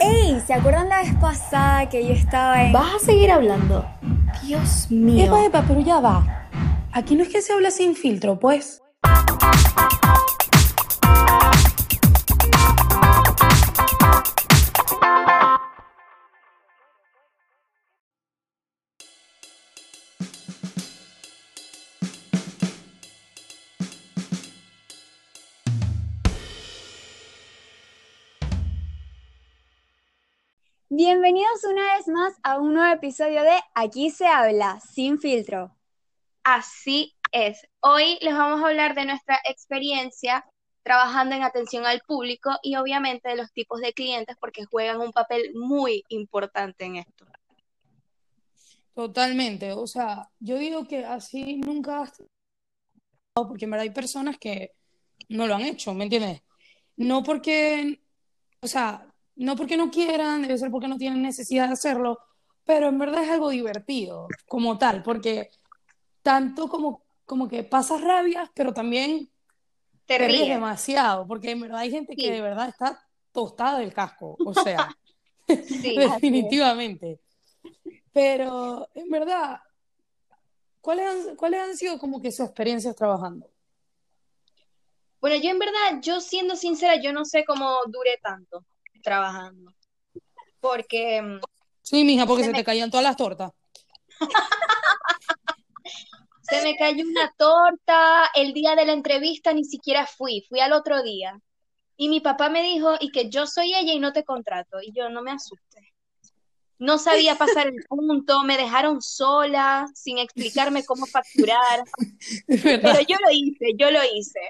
¡Ey! 0.00 0.40
¿Se 0.46 0.54
acuerdan 0.54 0.88
la 0.88 1.02
vez 1.02 1.14
pasada 1.20 1.88
que 1.88 2.06
yo 2.06 2.14
estaba 2.14 2.64
en... 2.64 2.72
¿Vas 2.72 2.94
a 2.94 2.98
seguir 2.98 3.30
hablando? 3.30 3.84
Dios 4.42 4.90
mío. 4.90 5.26
Epa, 5.26 5.44
epa, 5.44 5.64
pero 5.66 5.80
ya 5.80 6.00
va. 6.00 6.48
Aquí 6.92 7.14
no 7.14 7.22
es 7.22 7.28
que 7.28 7.40
se 7.40 7.52
habla 7.52 7.70
sin 7.70 7.94
filtro, 7.94 8.38
pues. 8.38 8.82
Una 31.64 31.96
vez 31.96 32.08
más 32.08 32.34
a 32.42 32.58
un 32.58 32.74
nuevo 32.74 32.92
episodio 32.92 33.42
de 33.42 33.58
Aquí 33.74 34.10
se 34.10 34.26
habla, 34.26 34.80
sin 34.80 35.20
filtro. 35.20 35.76
Así 36.42 37.14
es. 37.30 37.66
Hoy 37.80 38.18
les 38.20 38.34
vamos 38.34 38.62
a 38.62 38.68
hablar 38.68 38.94
de 38.94 39.04
nuestra 39.04 39.38
experiencia 39.44 40.44
trabajando 40.82 41.36
en 41.36 41.42
atención 41.42 41.86
al 41.86 42.00
público 42.00 42.50
y 42.62 42.76
obviamente 42.76 43.28
de 43.28 43.36
los 43.36 43.52
tipos 43.52 43.80
de 43.80 43.92
clientes 43.92 44.36
porque 44.40 44.64
juegan 44.64 45.00
un 45.00 45.12
papel 45.12 45.52
muy 45.54 46.04
importante 46.08 46.84
en 46.84 46.96
esto. 46.96 47.26
Totalmente. 48.94 49.72
O 49.72 49.86
sea, 49.86 50.28
yo 50.40 50.58
digo 50.58 50.86
que 50.86 51.04
así 51.04 51.56
nunca 51.56 52.02
has... 52.02 52.22
Porque 53.34 53.64
en 53.64 53.70
verdad 53.70 53.84
hay 53.84 53.90
personas 53.90 54.36
que 54.38 54.72
no 55.28 55.46
lo 55.46 55.54
han 55.54 55.62
hecho, 55.62 55.94
¿me 55.94 56.04
entiendes? 56.04 56.42
No 56.96 57.22
porque, 57.22 58.02
o 58.60 58.66
sea, 58.66 59.11
no 59.36 59.56
porque 59.56 59.76
no 59.76 59.90
quieran, 59.90 60.42
debe 60.42 60.58
ser 60.58 60.70
porque 60.70 60.88
no 60.88 60.98
tienen 60.98 61.22
necesidad 61.22 61.66
de 61.68 61.74
hacerlo, 61.74 62.18
pero 62.64 62.88
en 62.88 62.98
verdad 62.98 63.24
es 63.24 63.30
algo 63.30 63.50
divertido 63.50 64.28
como 64.46 64.78
tal, 64.78 65.02
porque 65.02 65.50
tanto 66.22 66.68
como, 66.68 67.02
como 67.26 67.48
que 67.48 67.64
pasas 67.64 68.00
rabias, 68.02 68.50
pero 68.54 68.72
también 68.72 69.30
Te 70.06 70.18
te 70.18 70.26
ríes 70.26 70.28
ríes. 70.28 70.48
demasiado, 70.48 71.26
porque 71.26 71.50
en 71.52 71.60
verdad 71.62 71.80
hay 71.80 71.90
gente 71.90 72.16
que 72.16 72.30
de 72.30 72.40
verdad 72.40 72.68
está 72.68 73.00
tostada 73.32 73.78
del 73.78 73.92
casco, 73.94 74.38
o 74.44 74.54
sea, 74.54 74.96
Sí. 75.48 75.96
definitivamente. 75.96 77.20
Pero 78.12 78.88
en 78.94 79.08
verdad, 79.10 79.60
¿cuáles 80.82 81.06
han, 81.28 81.36
cuáles 81.36 81.60
han 81.60 81.76
sido 81.76 81.98
como 81.98 82.20
que 82.20 82.30
sus 82.30 82.44
experiencias 82.46 82.94
trabajando? 82.94 83.50
Bueno, 85.20 85.36
yo 85.42 85.50
en 85.50 85.58
verdad, 85.58 86.00
yo 86.02 86.20
siendo 86.20 86.56
sincera, 86.56 87.00
yo 87.00 87.12
no 87.12 87.24
sé 87.24 87.44
cómo 87.46 87.78
duré 87.86 88.18
tanto 88.22 88.64
trabajando. 89.02 89.72
Porque 90.60 91.20
mm, 91.22 91.40
Sí, 91.82 92.04
mija, 92.04 92.26
porque 92.26 92.42
Se 92.44 92.48
se 92.48 92.52
me- 92.52 92.58
te 92.58 92.64
caían 92.64 92.90
todas 92.90 93.04
las 93.04 93.16
tortas. 93.16 93.50
se 96.42 96.62
me 96.62 96.76
cayó 96.76 97.04
una 97.06 97.32
torta, 97.36 98.30
el 98.34 98.52
día 98.52 98.74
de 98.74 98.84
la 98.86 98.92
entrevista 98.92 99.52
ni 99.52 99.64
siquiera 99.64 100.06
fui, 100.06 100.44
fui 100.48 100.60
al 100.60 100.72
otro 100.72 101.02
día. 101.02 101.38
Y 101.96 102.08
mi 102.08 102.20
papá 102.20 102.48
me 102.48 102.62
dijo, 102.62 102.94
y 103.00 103.10
que 103.10 103.28
yo 103.30 103.46
soy 103.46 103.74
ella 103.74 103.92
y 103.92 104.00
no 104.00 104.12
te 104.12 104.24
contrato. 104.24 104.80
Y 104.82 104.92
yo 104.92 105.08
no 105.08 105.22
me 105.22 105.30
asusté. 105.32 105.92
No 106.78 106.98
sabía 106.98 107.36
pasar 107.36 107.68
el 107.68 107.84
punto, 107.88 108.42
me 108.42 108.56
dejaron 108.56 109.00
sola, 109.02 109.86
sin 109.94 110.18
explicarme 110.18 110.84
cómo 110.84 111.06
facturar. 111.06 111.84
Pero 112.48 113.00
yo 113.08 113.16
lo 113.24 113.30
hice, 113.30 113.66
yo 113.76 113.90
lo 113.90 114.00
hice. 114.04 114.40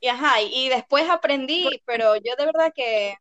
Y 0.00 0.08
ajá, 0.08 0.42
y 0.42 0.68
después 0.68 1.08
aprendí, 1.08 1.80
pero 1.86 2.16
yo 2.16 2.34
de 2.36 2.44
verdad 2.46 2.72
que 2.74 3.14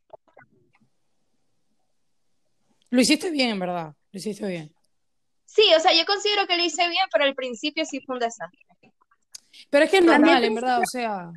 Lo 2.92 3.02
hiciste 3.02 3.32
bien, 3.32 3.50
en 3.50 3.60
verdad. 3.60 3.96
Lo 4.12 4.18
hiciste 4.18 4.48
bien. 4.48 4.72
sí, 5.46 5.64
o 5.76 5.80
sea, 5.80 5.94
yo 5.94 6.06
considero 6.06 6.46
que 6.46 6.58
lo 6.58 6.64
hice 6.64 6.88
bien, 6.88 7.06
pero 7.12 7.26
al 7.26 7.34
principio 7.34 7.84
sí 7.86 8.02
fue 8.02 8.16
un 8.16 8.20
desastre. 8.20 8.60
Pero 9.70 9.86
es 9.86 9.92
que 9.92 9.98
es 9.98 10.06
normal, 10.06 10.44
en 10.44 10.56
verdad, 10.56 10.80
o 10.80 10.86
sea. 10.86 11.32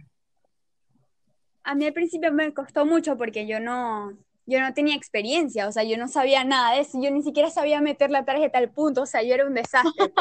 A 1.63 1.75
mí 1.75 1.87
al 1.87 1.93
principio 1.93 2.33
me 2.33 2.53
costó 2.53 2.85
mucho 2.85 3.17
porque 3.17 3.47
yo 3.47 3.59
no, 3.59 4.13
yo 4.47 4.61
no 4.61 4.75
tenía 4.75 4.95
experiencia, 4.95 5.67
o 5.67 5.73
sea, 5.73 5.85
yo 5.85 5.97
no 5.97 6.09
sabía 6.09 6.45
nada 6.45 6.75
de 6.75 6.81
eso, 6.81 7.01
yo 7.03 7.11
ni 7.11 7.23
siquiera 7.23 7.49
sabía 7.51 7.81
meter 7.81 8.11
la 8.11 8.25
tarjeta 8.25 8.59
al 8.59 8.71
punto, 8.71 9.03
o 9.03 9.07
sea, 9.07 9.23
yo 9.23 9.35
era 9.35 9.47
un 9.47 9.55
desastre, 9.55 10.13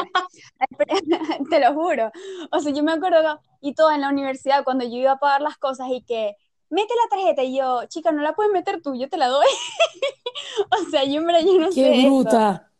pues. 0.76 0.88
Te 1.50 1.60
lo 1.60 1.74
juro. 1.74 2.10
O 2.50 2.60
sea, 2.60 2.72
yo 2.72 2.82
me 2.82 2.92
acuerdo, 2.92 3.40
y 3.60 3.74
todo 3.74 3.90
en 3.90 4.00
la 4.00 4.08
universidad, 4.08 4.64
cuando 4.64 4.84
yo 4.84 4.96
iba 4.96 5.12
a 5.12 5.18
pagar 5.18 5.42
las 5.42 5.58
cosas 5.58 5.88
y 5.90 6.02
que, 6.02 6.36
mete 6.70 6.94
la 6.94 7.16
tarjeta, 7.16 7.42
y 7.42 7.58
yo, 7.58 7.84
chica, 7.86 8.12
no 8.12 8.22
la 8.22 8.34
puedes 8.34 8.52
meter 8.52 8.82
tú, 8.82 8.94
yo 8.94 9.08
te 9.08 9.16
la 9.16 9.28
doy. 9.28 9.46
O 10.70 10.90
sea, 10.90 11.04
yo 11.04 11.20
en 11.20 11.26
verdad 11.26 11.42
yo 11.44 11.58
no 11.58 11.72
sé 11.72 11.82
¡Qué 11.82 12.06
bruta! 12.06 12.70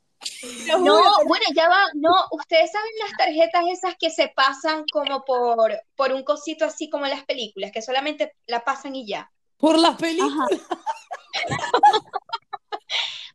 No, 0.80 1.00
bueno, 1.26 1.44
ya 1.54 1.68
va, 1.68 1.84
no, 1.94 2.10
ustedes 2.32 2.72
saben 2.72 2.90
las 3.00 3.12
tarjetas 3.16 3.64
esas 3.70 3.94
que 3.98 4.10
se 4.10 4.28
pasan 4.28 4.84
como 4.92 5.24
por, 5.24 5.72
por 5.96 6.12
un 6.12 6.24
cosito 6.24 6.64
así 6.64 6.88
como 6.88 7.04
en 7.04 7.12
las 7.12 7.24
películas, 7.24 7.72
que 7.72 7.82
solamente 7.82 8.34
la 8.46 8.64
pasan 8.64 8.96
y 8.96 9.06
ya. 9.06 9.30
Por 9.56 9.78
las 9.78 9.96
películas. 9.96 10.50
Ajá. 10.50 12.10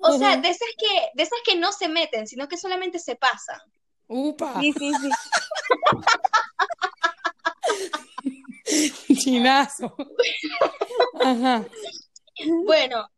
O 0.02 0.18
sea, 0.18 0.38
de 0.38 0.50
esas 0.50 0.70
que, 0.78 1.10
de 1.14 1.24
esas 1.24 1.40
que 1.44 1.58
no 1.58 1.74
se 1.74 1.90
meten, 1.90 2.26
sino 2.26 2.48
que 2.48 2.58
solamente 2.58 3.00
se 3.00 3.18
pasan. 3.18 3.60
Upa, 4.08 4.60
Sí, 4.62 4.72
sí, 4.74 4.94
sí. 4.94 5.10
chinazo. 9.18 9.96
Ajá. 11.20 11.66
Bueno, 12.66 13.10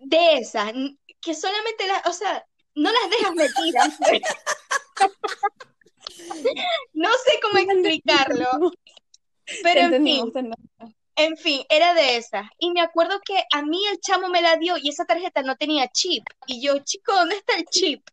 de 0.00 0.38
esas, 0.38 0.72
que 1.20 1.34
solamente 1.34 1.86
las, 1.86 2.06
o 2.06 2.12
sea, 2.12 2.44
no 2.74 2.90
las 2.90 3.10
dejas 3.10 3.34
metidas. 3.34 3.98
No 6.92 7.08
sé 7.24 7.40
cómo 7.40 7.58
explicarlo, 7.58 8.72
pero 9.62 9.94
en 9.94 10.04
fin, 10.04 10.32
en 11.18 11.36
fin, 11.36 11.62
era 11.68 11.94
de 11.94 12.16
esas. 12.16 12.46
Y 12.58 12.70
me 12.70 12.80
acuerdo 12.80 13.20
que 13.24 13.42
a 13.52 13.62
mí 13.62 13.84
el 13.86 13.98
chamo 14.00 14.28
me 14.28 14.40
la 14.40 14.56
dio 14.56 14.76
y 14.76 14.88
esa 14.88 15.04
tarjeta 15.04 15.42
no 15.42 15.56
tenía 15.56 15.88
chip. 15.88 16.24
Y 16.46 16.60
yo, 16.60 16.78
chico, 16.80 17.12
¿dónde 17.12 17.36
está 17.36 17.56
el 17.56 17.64
chip? 17.66 18.06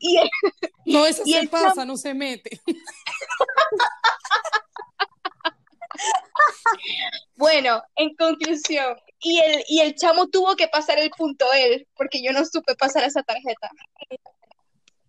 Y 0.00 0.18
No, 0.86 1.06
eso 1.06 1.22
Y 1.24 1.32
se 1.32 1.40
el 1.40 1.48
pasa, 1.48 1.84
no 1.84 1.96
se 1.96 2.14
mete. 2.14 2.60
bueno, 7.36 7.82
en 7.96 8.14
conclusión, 8.16 8.96
y 9.20 9.38
el, 9.40 9.64
y 9.68 9.80
el 9.80 9.94
chamo 9.94 10.28
tuvo 10.28 10.56
que 10.56 10.68
pasar 10.68 10.98
el 10.98 11.10
punto 11.10 11.46
él, 11.54 11.88
porque 11.96 12.22
yo 12.22 12.32
no 12.32 12.44
supe 12.44 12.74
pasar 12.76 13.04
esa 13.04 13.22
tarjeta. 13.22 13.70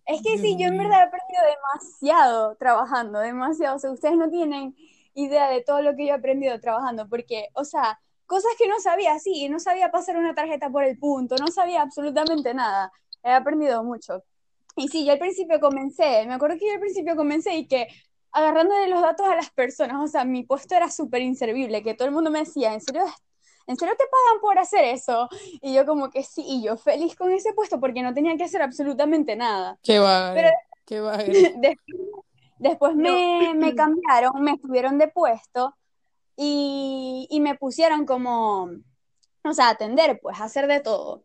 Es 0.06 0.22
que 0.22 0.38
sí, 0.38 0.56
yo 0.56 0.68
en 0.68 0.78
verdad 0.78 1.00
he 1.00 1.02
aprendido 1.02 1.42
demasiado 1.44 2.56
trabajando, 2.56 3.18
demasiado. 3.18 3.76
O 3.76 3.78
sea, 3.78 3.90
ustedes 3.90 4.16
no 4.16 4.30
tienen 4.30 4.76
idea 5.14 5.48
de 5.48 5.62
todo 5.62 5.82
lo 5.82 5.96
que 5.96 6.06
yo 6.06 6.12
he 6.12 6.16
aprendido 6.16 6.60
trabajando, 6.60 7.08
porque, 7.08 7.48
o 7.54 7.64
sea, 7.64 7.98
cosas 8.26 8.52
que 8.58 8.68
no 8.68 8.78
sabía, 8.80 9.18
sí, 9.18 9.48
no 9.48 9.58
sabía 9.58 9.90
pasar 9.90 10.16
una 10.16 10.34
tarjeta 10.34 10.70
por 10.70 10.84
el 10.84 10.98
punto, 10.98 11.36
no 11.36 11.48
sabía 11.48 11.82
absolutamente 11.82 12.54
nada. 12.54 12.92
He 13.26 13.32
aprendido 13.32 13.82
mucho. 13.82 14.22
Y 14.76 14.88
sí, 14.88 15.04
yo 15.04 15.12
al 15.12 15.18
principio 15.18 15.58
comencé, 15.58 16.24
me 16.26 16.34
acuerdo 16.34 16.56
que 16.58 16.66
yo 16.68 16.74
al 16.74 16.80
principio 16.80 17.16
comencé 17.16 17.54
y 17.56 17.66
que 17.66 17.88
agarrándole 18.30 18.88
los 18.88 19.00
datos 19.00 19.26
a 19.26 19.34
las 19.34 19.50
personas, 19.50 19.96
o 20.02 20.06
sea, 20.06 20.24
mi 20.24 20.44
puesto 20.44 20.74
era 20.74 20.90
súper 20.90 21.22
inservible, 21.22 21.82
que 21.82 21.94
todo 21.94 22.06
el 22.08 22.14
mundo 22.14 22.30
me 22.30 22.40
decía, 22.40 22.74
¿en 22.74 22.80
serio? 22.80 23.02
¿En 23.66 23.76
serio 23.76 23.94
te 23.98 24.04
pagan 24.04 24.40
por 24.40 24.58
hacer 24.58 24.84
eso? 24.84 25.28
Y 25.62 25.74
yo 25.74 25.84
como 25.86 26.10
que 26.10 26.22
sí, 26.22 26.44
y 26.46 26.62
yo 26.62 26.76
feliz 26.76 27.16
con 27.16 27.32
ese 27.32 27.52
puesto 27.52 27.80
porque 27.80 28.02
no 28.02 28.14
tenía 28.14 28.36
que 28.36 28.44
hacer 28.44 28.62
absolutamente 28.62 29.34
nada. 29.34 29.78
Qué 29.82 29.98
bagre, 29.98 30.42
Pero- 30.42 30.56
qué 30.86 31.00
bagre. 31.00 31.32
Des- 31.58 31.76
Después 32.58 32.94
me, 32.94 33.54
me 33.54 33.74
cambiaron, 33.74 34.40
me 34.42 34.56
subieron 34.58 34.96
de 34.98 35.08
puesto 35.08 35.74
y, 36.36 37.26
y 37.30 37.40
me 37.40 37.54
pusieron 37.54 38.06
como, 38.06 38.70
o 39.44 39.52
sea, 39.52 39.70
atender, 39.70 40.18
pues, 40.22 40.40
hacer 40.40 40.66
de 40.66 40.80
todo. 40.80 41.24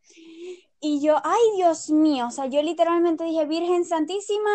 Y 0.83 0.99
yo, 0.99 1.17
ay, 1.23 1.41
Dios 1.55 1.91
mío, 1.91 2.25
o 2.27 2.31
sea, 2.31 2.47
yo 2.47 2.61
literalmente 2.63 3.23
dije, 3.23 3.45
Virgen 3.45 3.85
Santísima, 3.85 4.49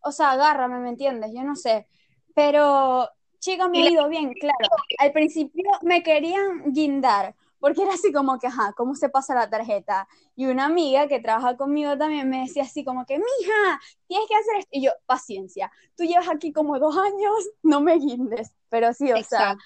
o 0.00 0.10
sea, 0.10 0.32
agárrame, 0.32 0.80
¿me 0.80 0.88
entiendes? 0.88 1.32
Yo 1.32 1.44
no 1.44 1.54
sé. 1.54 1.86
Pero, 2.34 3.08
chica, 3.38 3.68
me 3.68 3.84
ha 3.84 3.90
ido 3.90 4.08
bien, 4.08 4.32
claro. 4.34 4.68
Al 4.98 5.12
principio 5.12 5.70
me 5.82 6.02
querían 6.02 6.72
guindar, 6.72 7.36
porque 7.60 7.82
era 7.82 7.94
así 7.94 8.12
como 8.12 8.40
que, 8.40 8.48
ajá, 8.48 8.72
¿cómo 8.76 8.96
se 8.96 9.10
pasa 9.10 9.36
la 9.36 9.48
tarjeta? 9.48 10.08
Y 10.34 10.46
una 10.46 10.64
amiga 10.64 11.06
que 11.06 11.20
trabaja 11.20 11.56
conmigo 11.56 11.96
también 11.96 12.28
me 12.28 12.40
decía 12.40 12.64
así 12.64 12.84
como 12.84 13.06
que, 13.06 13.18
mija, 13.18 13.80
tienes 14.08 14.26
que 14.26 14.34
hacer 14.34 14.56
esto. 14.56 14.70
Y 14.72 14.82
yo, 14.82 14.90
paciencia, 15.06 15.70
tú 15.96 16.02
llevas 16.02 16.28
aquí 16.28 16.52
como 16.52 16.80
dos 16.80 16.96
años, 16.96 17.48
no 17.62 17.80
me 17.80 17.94
guindes. 17.96 18.50
Pero 18.70 18.92
sí, 18.92 19.12
o 19.12 19.22
sea, 19.22 19.56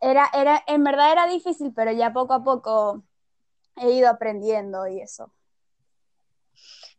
era, 0.00 0.30
era, 0.32 0.62
en 0.68 0.84
verdad 0.84 1.10
era 1.10 1.26
difícil, 1.26 1.72
pero 1.74 1.90
ya 1.90 2.12
poco 2.12 2.34
a 2.34 2.44
poco 2.44 3.02
he 3.82 3.90
ido 3.92 4.08
aprendiendo 4.08 4.86
y 4.88 5.00
eso. 5.00 5.32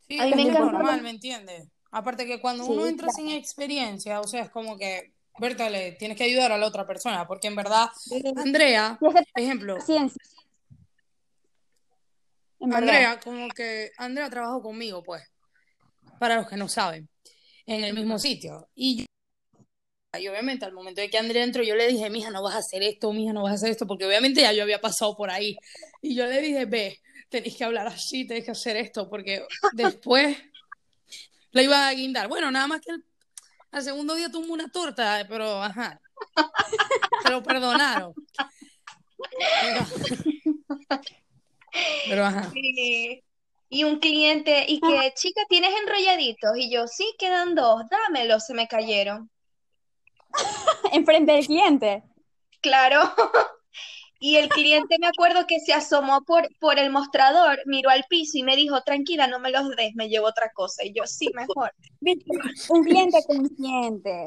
Sí, 0.08 0.20
A 0.20 0.24
mí 0.26 0.30
es 0.32 0.36
me 0.36 0.44
que 0.44 0.50
es 0.50 0.56
encanta. 0.56 0.72
normal, 0.74 1.02
¿me 1.02 1.10
entiendes? 1.12 1.68
Aparte 1.92 2.26
que 2.26 2.40
cuando 2.42 2.64
Sí, 2.66 2.72
uno 2.72 2.86
entra 2.88 3.10
sin 3.10 3.30
experiencia, 3.30 4.20
o 4.22 4.28
sea, 4.28 4.44
es 4.44 4.50
como 4.50 4.78
que, 4.78 5.14
Bertale, 5.40 5.94
tienes 5.94 6.18
que 6.18 6.26
ayudar 6.26 6.52
a 6.52 6.58
la 6.58 6.68
otra 6.68 6.86
persona, 6.86 7.26
porque 7.28 7.48
en 7.48 7.56
verdad, 7.56 7.88
Sí. 7.96 8.22
Andrea, 8.36 9.00
ejemplo. 9.36 9.78
Andrea, 12.62 13.20
como 13.24 13.48
que 13.50 13.92
Andrea 13.98 14.30
trabajó 14.30 14.62
conmigo, 14.62 15.02
pues, 15.04 15.24
para 16.20 16.36
los 16.36 16.48
que 16.48 16.58
no 16.58 16.68
saben, 16.68 17.10
en 17.66 17.84
el 17.84 17.94
mismo 17.94 18.20
sitio. 18.20 18.68
Y, 18.76 18.98
yo- 19.00 19.06
y 20.18 20.28
obviamente 20.28 20.66
al 20.66 20.74
momento 20.74 21.02
de 21.02 21.10
que 21.10 21.20
Andrea 21.20 21.44
entró, 21.44 21.62
yo 21.62 21.76
le 21.76 21.88
dije, 21.88 22.10
mija, 22.10 22.32
no 22.32 22.42
vas 22.42 22.56
a 22.56 22.60
hacer 22.60 22.82
esto, 22.82 23.14
mija, 23.14 23.32
no 23.32 23.44
vas 23.44 23.52
a 23.52 23.56
hacer 23.56 23.70
esto, 23.70 23.86
porque 23.86 24.06
obviamente 24.06 24.42
ya 24.42 24.52
yo 24.54 24.64
había 24.64 24.82
pasado 24.82 25.16
por 25.16 25.30
ahí. 25.30 25.56
Y 26.02 26.16
yo 26.16 26.26
le 26.26 26.42
dije, 26.42 26.66
ve, 26.66 27.00
tenéis 27.30 27.56
que 27.56 27.64
hablar 27.64 27.86
así, 27.88 28.26
tenéis 28.26 28.46
que 28.46 28.52
hacer 28.52 28.76
esto, 28.76 29.08
porque 29.08 29.46
después 29.74 30.36
le 31.52 31.64
iba 31.64 31.88
a 31.88 31.94
guindar. 31.94 32.28
Bueno, 32.28 32.50
nada 32.50 32.66
más 32.66 32.82
que 32.82 32.92
el, 32.92 33.04
al 33.72 33.84
segundo 33.84 34.16
día 34.16 34.32
tuvo 34.32 34.52
una 34.52 34.68
torta, 34.70 35.24
pero 35.30 35.62
ajá, 35.62 36.02
se 37.24 37.30
lo 37.30 37.44
perdonaron. 37.44 38.14
Pero, 42.08 42.26
ajá. 42.26 42.52
Y 43.72 43.84
un 43.84 44.00
cliente, 44.00 44.66
y 44.68 44.80
que, 44.80 45.14
chica, 45.14 45.42
¿tienes 45.48 45.72
enrolladitos? 45.84 46.58
Y 46.58 46.72
yo, 46.72 46.88
sí, 46.88 47.14
quedan 47.20 47.54
dos, 47.54 47.84
dámelos, 47.92 48.44
se 48.48 48.56
me 48.56 48.68
cayeron. 48.68 49.30
Enfrente 50.92 51.32
del 51.34 51.46
cliente. 51.46 52.04
Claro. 52.62 53.00
Y 54.22 54.36
el 54.36 54.50
cliente 54.50 54.98
me 55.00 55.08
acuerdo 55.08 55.48
que 55.48 55.62
se 55.62 55.72
asomó 55.72 56.24
por, 56.24 56.50
por 56.60 56.78
el 56.78 56.92
mostrador, 56.92 57.62
miró 57.66 57.90
al 57.90 58.04
piso 58.10 58.38
y 58.38 58.44
me 58.44 58.58
dijo, 58.58 58.82
tranquila, 58.82 59.28
no 59.28 59.40
me 59.40 59.50
los 59.50 59.70
des, 59.78 59.96
me 59.96 60.10
llevo 60.10 60.28
otra 60.28 60.52
cosa. 60.52 60.84
Y 60.84 60.92
yo, 60.92 61.08
sí, 61.08 61.30
mejor. 61.34 61.74
Un 62.68 62.84
cliente 62.84 63.18
consciente. 63.26 64.26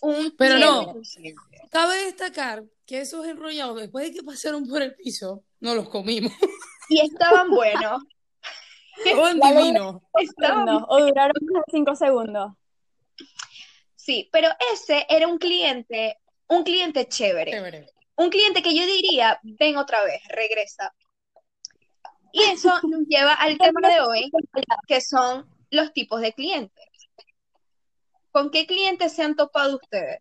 Un 0.00 0.34
Pero 0.38 0.54
cliente 0.54 0.86
no. 0.86 0.92
consciente. 0.94 1.42
Cabe 1.70 2.06
destacar 2.06 2.64
que 2.86 3.02
esos 3.02 3.26
enrollados, 3.26 3.78
después 3.78 4.06
de 4.06 4.14
que 4.14 4.22
pasaron 4.22 4.66
por 4.66 4.80
el 4.80 4.94
piso, 4.94 5.44
no 5.60 5.74
los 5.74 5.90
comimos. 5.90 6.32
Y 6.88 7.00
estaban 7.00 7.50
buenos. 7.50 8.02
Estaban 9.04 9.38
divinos. 9.38 10.02
Estaban 10.14 10.68
o 10.88 11.00
duraron 11.00 11.36
unos 11.42 11.64
cinco 11.70 11.94
segundos. 11.94 12.52
Sí, 14.06 14.28
pero 14.30 14.48
ese 14.72 15.04
era 15.08 15.26
un 15.26 15.36
cliente, 15.36 16.20
un 16.46 16.62
cliente 16.62 17.08
chévere. 17.08 17.50
Chévere. 17.50 17.92
Un 18.14 18.30
cliente 18.30 18.62
que 18.62 18.72
yo 18.72 18.86
diría, 18.86 19.40
ven 19.42 19.76
otra 19.76 20.04
vez, 20.04 20.22
regresa. 20.28 20.94
Y 22.30 22.40
eso 22.42 22.70
nos 22.84 23.00
lleva 23.08 23.32
al 23.32 23.58
tema 23.58 23.80
de 23.88 24.00
hoy, 24.02 24.30
que 24.86 25.00
son 25.00 25.50
los 25.72 25.92
tipos 25.92 26.20
de 26.20 26.32
clientes. 26.32 26.86
¿Con 28.30 28.52
qué 28.52 28.64
clientes 28.68 29.12
se 29.12 29.24
han 29.24 29.34
topado 29.34 29.74
ustedes? 29.74 30.20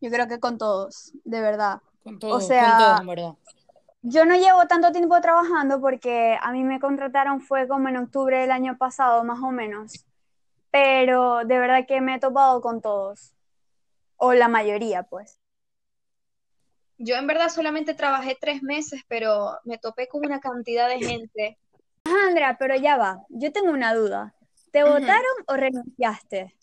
Yo 0.00 0.08
creo 0.10 0.28
que 0.28 0.38
con 0.38 0.56
todos, 0.56 1.10
de 1.24 1.40
verdad. 1.40 1.80
Con 2.04 2.20
todo, 2.20 2.40
sea, 2.40 2.70
con 2.70 2.78
todo, 2.78 3.00
en 3.00 3.06
verdad. 3.08 3.34
Yo 4.02 4.24
no 4.26 4.36
llevo 4.36 4.64
tanto 4.68 4.92
tiempo 4.92 5.20
trabajando 5.20 5.80
porque 5.80 6.38
a 6.40 6.52
mí 6.52 6.62
me 6.62 6.78
contrataron 6.78 7.40
fue 7.40 7.66
como 7.66 7.88
en 7.88 7.96
octubre 7.96 8.38
del 8.38 8.52
año 8.52 8.78
pasado, 8.78 9.24
más 9.24 9.40
o 9.42 9.50
menos. 9.50 10.06
Pero 10.74 11.44
de 11.44 11.60
verdad 11.60 11.86
que 11.86 12.00
me 12.00 12.16
he 12.16 12.18
topado 12.18 12.60
con 12.60 12.82
todos. 12.82 13.32
O 14.16 14.32
la 14.32 14.48
mayoría, 14.48 15.04
pues. 15.04 15.38
Yo 16.98 17.14
en 17.14 17.28
verdad 17.28 17.48
solamente 17.48 17.94
trabajé 17.94 18.36
tres 18.40 18.60
meses, 18.64 19.02
pero 19.06 19.56
me 19.62 19.78
topé 19.78 20.08
con 20.08 20.26
una 20.26 20.40
cantidad 20.40 20.88
de 20.88 20.98
gente. 20.98 21.58
Andrea, 22.26 22.56
pero 22.58 22.74
ya 22.74 22.96
va. 22.96 23.24
Yo 23.28 23.52
tengo 23.52 23.70
una 23.70 23.94
duda. 23.94 24.34
¿Te 24.72 24.82
votaron 24.82 25.36
o 25.46 25.54
renunciaste? 25.54 26.56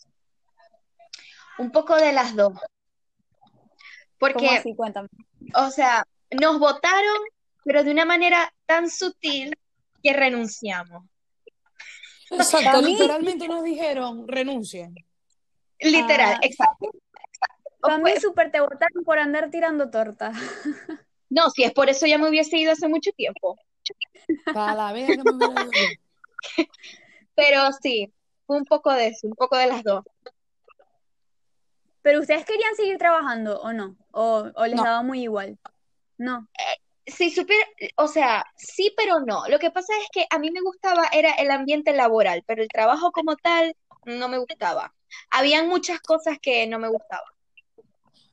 Un 1.56 1.70
poco 1.70 1.96
de 1.96 2.12
las 2.12 2.36
dos. 2.36 2.52
¿Cómo 2.52 3.50
Porque, 4.18 4.48
así? 4.50 4.76
Cuéntame. 4.76 5.08
o 5.54 5.70
sea, 5.70 6.04
nos 6.38 6.58
votaron, 6.58 7.18
pero 7.64 7.82
de 7.82 7.90
una 7.90 8.04
manera 8.04 8.52
tan 8.66 8.90
sutil 8.90 9.56
que 10.02 10.12
renunciamos. 10.12 11.02
Exacto, 12.32 12.82
mí- 12.82 12.92
literalmente 12.92 13.48
nos 13.48 13.62
dijeron, 13.64 14.26
renuncien. 14.28 14.94
Literal, 15.80 16.34
Ah, 16.36 16.40
exacto. 16.42 16.90
Para 17.80 17.98
mí 17.98 18.02
fue- 18.12 18.20
súper 18.20 18.50
te 18.52 18.60
votaron 18.60 19.02
por 19.04 19.18
andar 19.18 19.50
tirando 19.50 19.90
torta. 19.90 20.30
no, 21.30 21.50
si 21.50 21.64
es 21.64 21.72
por 21.72 21.90
eso 21.90 22.06
ya 22.06 22.18
me 22.18 22.28
hubiese 22.28 22.56
ido 22.58 22.72
hace 22.72 22.86
mucho 22.88 23.10
tiempo. 23.12 23.56
Para 24.52 24.74
la 24.74 24.92
vez 24.92 25.10
que 25.10 25.24
me 25.24 25.30
hubiera 25.32 25.62
ido. 25.64 25.72
Pero 27.34 27.72
sí, 27.82 28.12
fue 28.46 28.58
un 28.58 28.64
poco 28.64 28.92
de 28.92 29.08
eso, 29.08 29.26
un 29.26 29.34
poco 29.34 29.56
de 29.56 29.66
las 29.66 29.82
dos. 29.82 30.04
¿Pero 32.02 32.20
ustedes 32.20 32.44
querían 32.44 32.74
seguir 32.74 32.98
trabajando 32.98 33.60
o 33.60 33.72
no? 33.72 33.96
¿O, 34.10 34.50
o 34.54 34.66
les 34.66 34.76
No. 34.76 34.84
daba 34.84 35.02
muy 35.02 35.22
igual? 35.22 35.58
No. 36.18 36.48
Si 37.06 37.30
supiera, 37.30 37.66
o 37.96 38.06
sea, 38.06 38.44
sí, 38.56 38.92
pero 38.96 39.20
no. 39.20 39.46
Lo 39.48 39.58
que 39.58 39.70
pasa 39.70 39.92
es 40.00 40.06
que 40.12 40.26
a 40.30 40.38
mí 40.38 40.50
me 40.50 40.60
gustaba 40.60 41.06
era 41.12 41.32
el 41.32 41.50
ambiente 41.50 41.92
laboral, 41.92 42.44
pero 42.46 42.62
el 42.62 42.68
trabajo 42.68 43.10
como 43.12 43.36
tal 43.36 43.74
no 44.04 44.28
me 44.28 44.38
gustaba. 44.38 44.94
Habían 45.30 45.68
muchas 45.68 46.00
cosas 46.00 46.38
que 46.40 46.66
no 46.66 46.78
me 46.78 46.88
gustaban. 46.88 47.26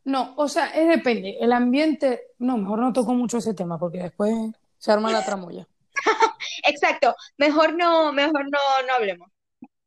No, 0.05 0.33
o 0.37 0.47
sea, 0.47 0.67
es 0.69 0.87
depende. 0.87 1.37
El 1.39 1.51
ambiente, 1.51 2.21
no, 2.39 2.57
mejor 2.57 2.79
no 2.79 2.93
toco 2.93 3.13
mucho 3.13 3.37
ese 3.37 3.53
tema 3.53 3.77
porque 3.77 3.99
después 3.99 4.33
se 4.77 4.91
arma 4.91 5.11
la 5.11 5.23
tramoya. 5.23 5.67
Exacto, 6.67 7.15
mejor 7.37 7.73
no, 7.75 8.13
mejor 8.13 8.45
no, 8.45 8.59
no 8.87 8.93
hablemos. 8.93 9.29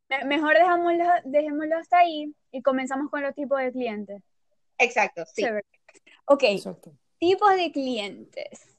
Me- 0.09 0.25
Mejor 0.25 0.55
dejémoslo, 0.55 1.05
dejémoslo 1.25 1.79
hasta 1.79 1.99
ahí 1.99 2.35
y 2.51 2.63
comenzamos 2.63 3.11
con 3.11 3.23
los 3.23 3.35
tipos 3.35 3.59
de 3.61 3.73
clientes. 3.73 4.23
Exacto, 4.79 5.25
sí. 5.33 5.43
Chévere. 5.43 5.65
Ok, 6.27 6.43
Exacto. 6.45 6.93
tipos 7.19 7.55
de 7.57 7.73
clientes. 7.73 8.72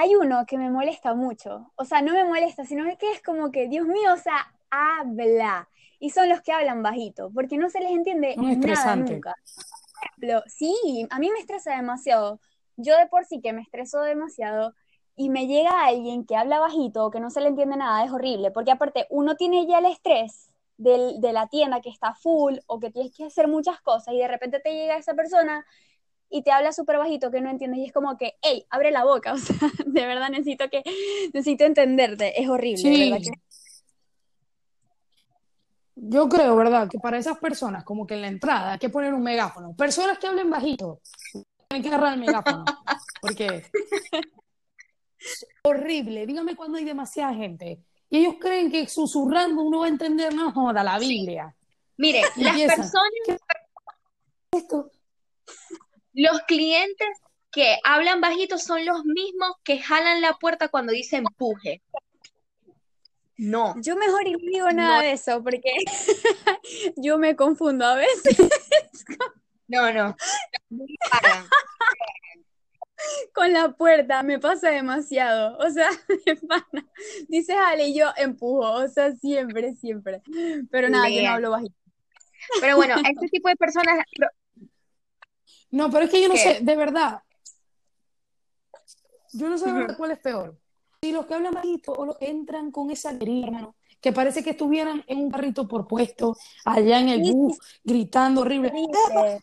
Hay 0.00 0.14
uno 0.14 0.46
que 0.46 0.58
me 0.58 0.70
molesta 0.70 1.12
mucho. 1.14 1.72
O 1.74 1.84
sea, 1.84 2.02
no 2.02 2.12
me 2.12 2.22
molesta, 2.22 2.64
sino 2.64 2.84
que 2.98 3.10
es 3.10 3.20
como 3.20 3.50
que, 3.50 3.66
Dios 3.68 3.84
mío, 3.84 4.12
o 4.12 4.16
sea, 4.16 4.54
habla. 4.70 5.68
Y 5.98 6.10
son 6.10 6.28
los 6.28 6.40
que 6.40 6.52
hablan 6.52 6.84
bajito, 6.84 7.32
porque 7.34 7.58
no 7.58 7.68
se 7.68 7.80
les 7.80 7.90
entiende 7.90 8.34
Un 8.36 8.42
nada 8.44 8.52
estresante. 8.52 9.14
nunca. 9.14 9.34
Por 9.34 10.06
ejemplo, 10.28 10.42
sí, 10.46 10.72
a 11.10 11.18
mí 11.18 11.30
me 11.32 11.40
estresa 11.40 11.74
demasiado. 11.74 12.38
Yo 12.76 12.96
de 12.96 13.08
por 13.08 13.24
sí 13.24 13.40
que 13.40 13.52
me 13.52 13.60
estreso 13.62 14.00
demasiado 14.02 14.72
y 15.16 15.30
me 15.30 15.48
llega 15.48 15.84
alguien 15.84 16.24
que 16.24 16.36
habla 16.36 16.60
bajito 16.60 17.04
o 17.04 17.10
que 17.10 17.18
no 17.18 17.30
se 17.30 17.40
le 17.40 17.48
entiende 17.48 17.76
nada, 17.76 18.04
es 18.04 18.12
horrible, 18.12 18.52
porque 18.52 18.70
aparte 18.70 19.08
uno 19.10 19.34
tiene 19.34 19.66
ya 19.66 19.78
el 19.80 19.86
estrés 19.86 20.52
del- 20.76 21.20
de 21.20 21.32
la 21.32 21.48
tienda 21.48 21.80
que 21.80 21.90
está 21.90 22.14
full 22.14 22.58
o 22.68 22.78
que 22.78 22.92
tienes 22.92 23.16
que 23.16 23.24
hacer 23.24 23.48
muchas 23.48 23.80
cosas 23.80 24.14
y 24.14 24.18
de 24.18 24.28
repente 24.28 24.60
te 24.60 24.72
llega 24.72 24.96
esa 24.96 25.14
persona 25.14 25.66
y 26.30 26.42
te 26.42 26.50
habla 26.50 26.72
súper 26.72 26.98
bajito 26.98 27.30
que 27.30 27.40
no 27.40 27.50
entiendes 27.50 27.80
y 27.80 27.84
es 27.86 27.92
como 27.92 28.16
que, 28.16 28.34
hey, 28.42 28.66
abre 28.70 28.90
la 28.90 29.04
boca, 29.04 29.32
o 29.34 29.38
sea, 29.38 29.56
de 29.86 30.06
verdad 30.06 30.30
necesito 30.30 30.68
que, 30.68 30.82
necesito 31.32 31.64
entenderte, 31.64 32.40
es 32.40 32.48
horrible, 32.48 32.78
Sí. 32.78 33.10
verdad 33.10 33.32
Yo 36.00 36.28
creo, 36.28 36.54
¿verdad? 36.54 36.88
Que 36.88 36.98
para 36.98 37.18
esas 37.18 37.38
personas, 37.38 37.82
como 37.84 38.06
que 38.06 38.14
en 38.14 38.22
la 38.22 38.28
entrada 38.28 38.72
hay 38.74 38.78
que 38.78 38.88
poner 38.88 39.12
un 39.12 39.22
megáfono. 39.22 39.74
Personas 39.74 40.18
que 40.18 40.28
hablen 40.28 40.48
bajito, 40.48 41.00
tienen 41.68 41.82
que 41.82 41.88
agarrar 41.88 42.14
el 42.14 42.20
megáfono. 42.20 42.64
Porque 43.20 43.64
es 45.20 45.46
horrible. 45.64 46.24
Dígame 46.24 46.54
cuando 46.54 46.78
hay 46.78 46.84
demasiada 46.84 47.34
gente. 47.34 47.80
Y 48.10 48.18
ellos 48.18 48.36
creen 48.40 48.70
que 48.70 48.86
susurrando 48.86 49.60
uno 49.62 49.80
va 49.80 49.86
a 49.86 49.88
entender, 49.88 50.32
no 50.32 50.52
joda, 50.52 50.84
la 50.84 51.00
Biblia. 51.00 51.54
Mire, 51.96 52.22
Y 52.36 52.44
las 52.44 52.56
personas, 52.76 53.10
Esto, 54.52 54.92
los 56.18 56.40
clientes 56.42 57.08
que 57.52 57.78
hablan 57.84 58.20
bajito 58.20 58.58
son 58.58 58.84
los 58.84 59.04
mismos 59.04 59.52
que 59.64 59.78
jalan 59.78 60.20
la 60.20 60.34
puerta 60.34 60.68
cuando 60.68 60.92
dice 60.92 61.16
empuje. 61.16 61.80
No, 63.36 63.74
yo 63.80 63.94
mejor 63.96 64.24
digo 64.24 64.68
nada 64.72 64.96
No. 64.96 65.02
de 65.02 65.12
eso 65.12 65.42
porque 65.44 65.72
yo 66.96 67.18
me 67.18 67.36
confundo 67.36 67.86
a 67.86 67.94
veces 67.94 68.36
no, 69.68 69.92
no. 69.92 70.16
Con 73.32 73.52
la 73.52 73.70
puerta, 73.70 74.24
me 74.24 74.40
pasa 74.40 74.70
demasiado, 74.70 75.56
o 75.58 75.70
sea, 75.70 75.88
de 76.26 76.34
pana. 76.36 76.84
dices 77.28 77.56
Ale 77.56 77.88
y 77.88 77.94
yo 77.96 78.10
empujo, 78.16 78.72
o 78.72 78.88
sea, 78.88 79.12
siempre, 79.12 79.74
siempre, 79.76 80.20
pero 80.70 80.88
nada, 80.88 81.08
yo 81.08 81.22
no 81.22 81.30
hablo 81.30 81.50
bajito. 81.52 81.74
Pero 82.60 82.76
bueno, 82.76 82.96
este 82.96 83.28
tipo 83.28 83.48
de 83.48 83.56
personas, 83.56 83.98
No, 85.70 85.90
pero 85.90 86.04
es 86.04 86.10
que 86.10 86.22
yo 86.22 86.28
no 86.28 86.34
¿Qué? 86.34 86.40
sé, 86.40 86.58
de 86.62 86.76
verdad. 86.76 87.22
Yo 89.32 89.48
no 89.48 89.58
sé 89.58 89.66
de 89.66 89.72
verdad 89.72 89.96
cuál 89.96 90.12
es 90.12 90.18
peor. 90.18 90.56
Si 91.02 91.12
los 91.12 91.26
que 91.26 91.34
hablan 91.34 91.54
bajito 91.54 91.92
o 91.92 92.06
los 92.06 92.16
que 92.18 92.28
entran 92.28 92.70
con 92.72 92.90
esa 92.90 93.10
alegría, 93.10 93.46
hermano, 93.46 93.76
que 94.00 94.12
parece 94.12 94.42
que 94.42 94.50
estuvieran 94.50 95.04
en 95.06 95.18
un 95.18 95.30
carrito 95.30 95.68
por 95.68 95.86
puesto, 95.86 96.36
allá 96.64 97.00
en 97.00 97.08
el 97.10 97.32
bus, 97.32 97.58
gritando 97.84 98.40
horrible. 98.42 98.68
Horrible. 98.70 99.32
Eh, 99.34 99.40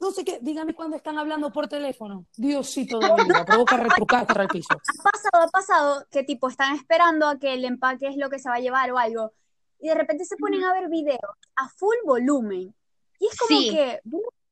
no 0.00 0.10
sé 0.12 0.24
qué, 0.24 0.38
dígame 0.40 0.74
cuando 0.74 0.96
están 0.96 1.18
hablando 1.18 1.52
por 1.52 1.68
teléfono. 1.68 2.24
Diosito 2.36 2.98
de 3.00 3.24
vida, 3.24 3.44
provoca 3.44 3.76
retrucar 3.76 4.20
contra 4.26 4.42
el 4.44 4.48
piso. 4.48 4.68
Ha 4.74 5.02
pasado, 5.10 5.44
ha 5.44 5.48
pasado 5.48 6.06
que 6.10 6.22
tipo 6.22 6.48
están 6.48 6.74
esperando 6.76 7.26
a 7.28 7.38
que 7.38 7.54
el 7.54 7.64
empaque 7.64 8.06
es 8.08 8.16
lo 8.16 8.30
que 8.30 8.38
se 8.38 8.48
va 8.48 8.56
a 8.56 8.60
llevar 8.60 8.90
o 8.92 8.98
algo 8.98 9.32
y 9.80 9.88
de 9.88 9.94
repente 9.94 10.24
se 10.24 10.36
ponen 10.36 10.64
a 10.64 10.72
ver 10.72 10.88
videos 10.88 11.20
a 11.56 11.68
full 11.68 11.96
volumen. 12.04 12.74
Y 13.20 13.26
es 13.26 13.36
como 13.36 13.60
Sí. 13.60 13.70
que 13.70 14.00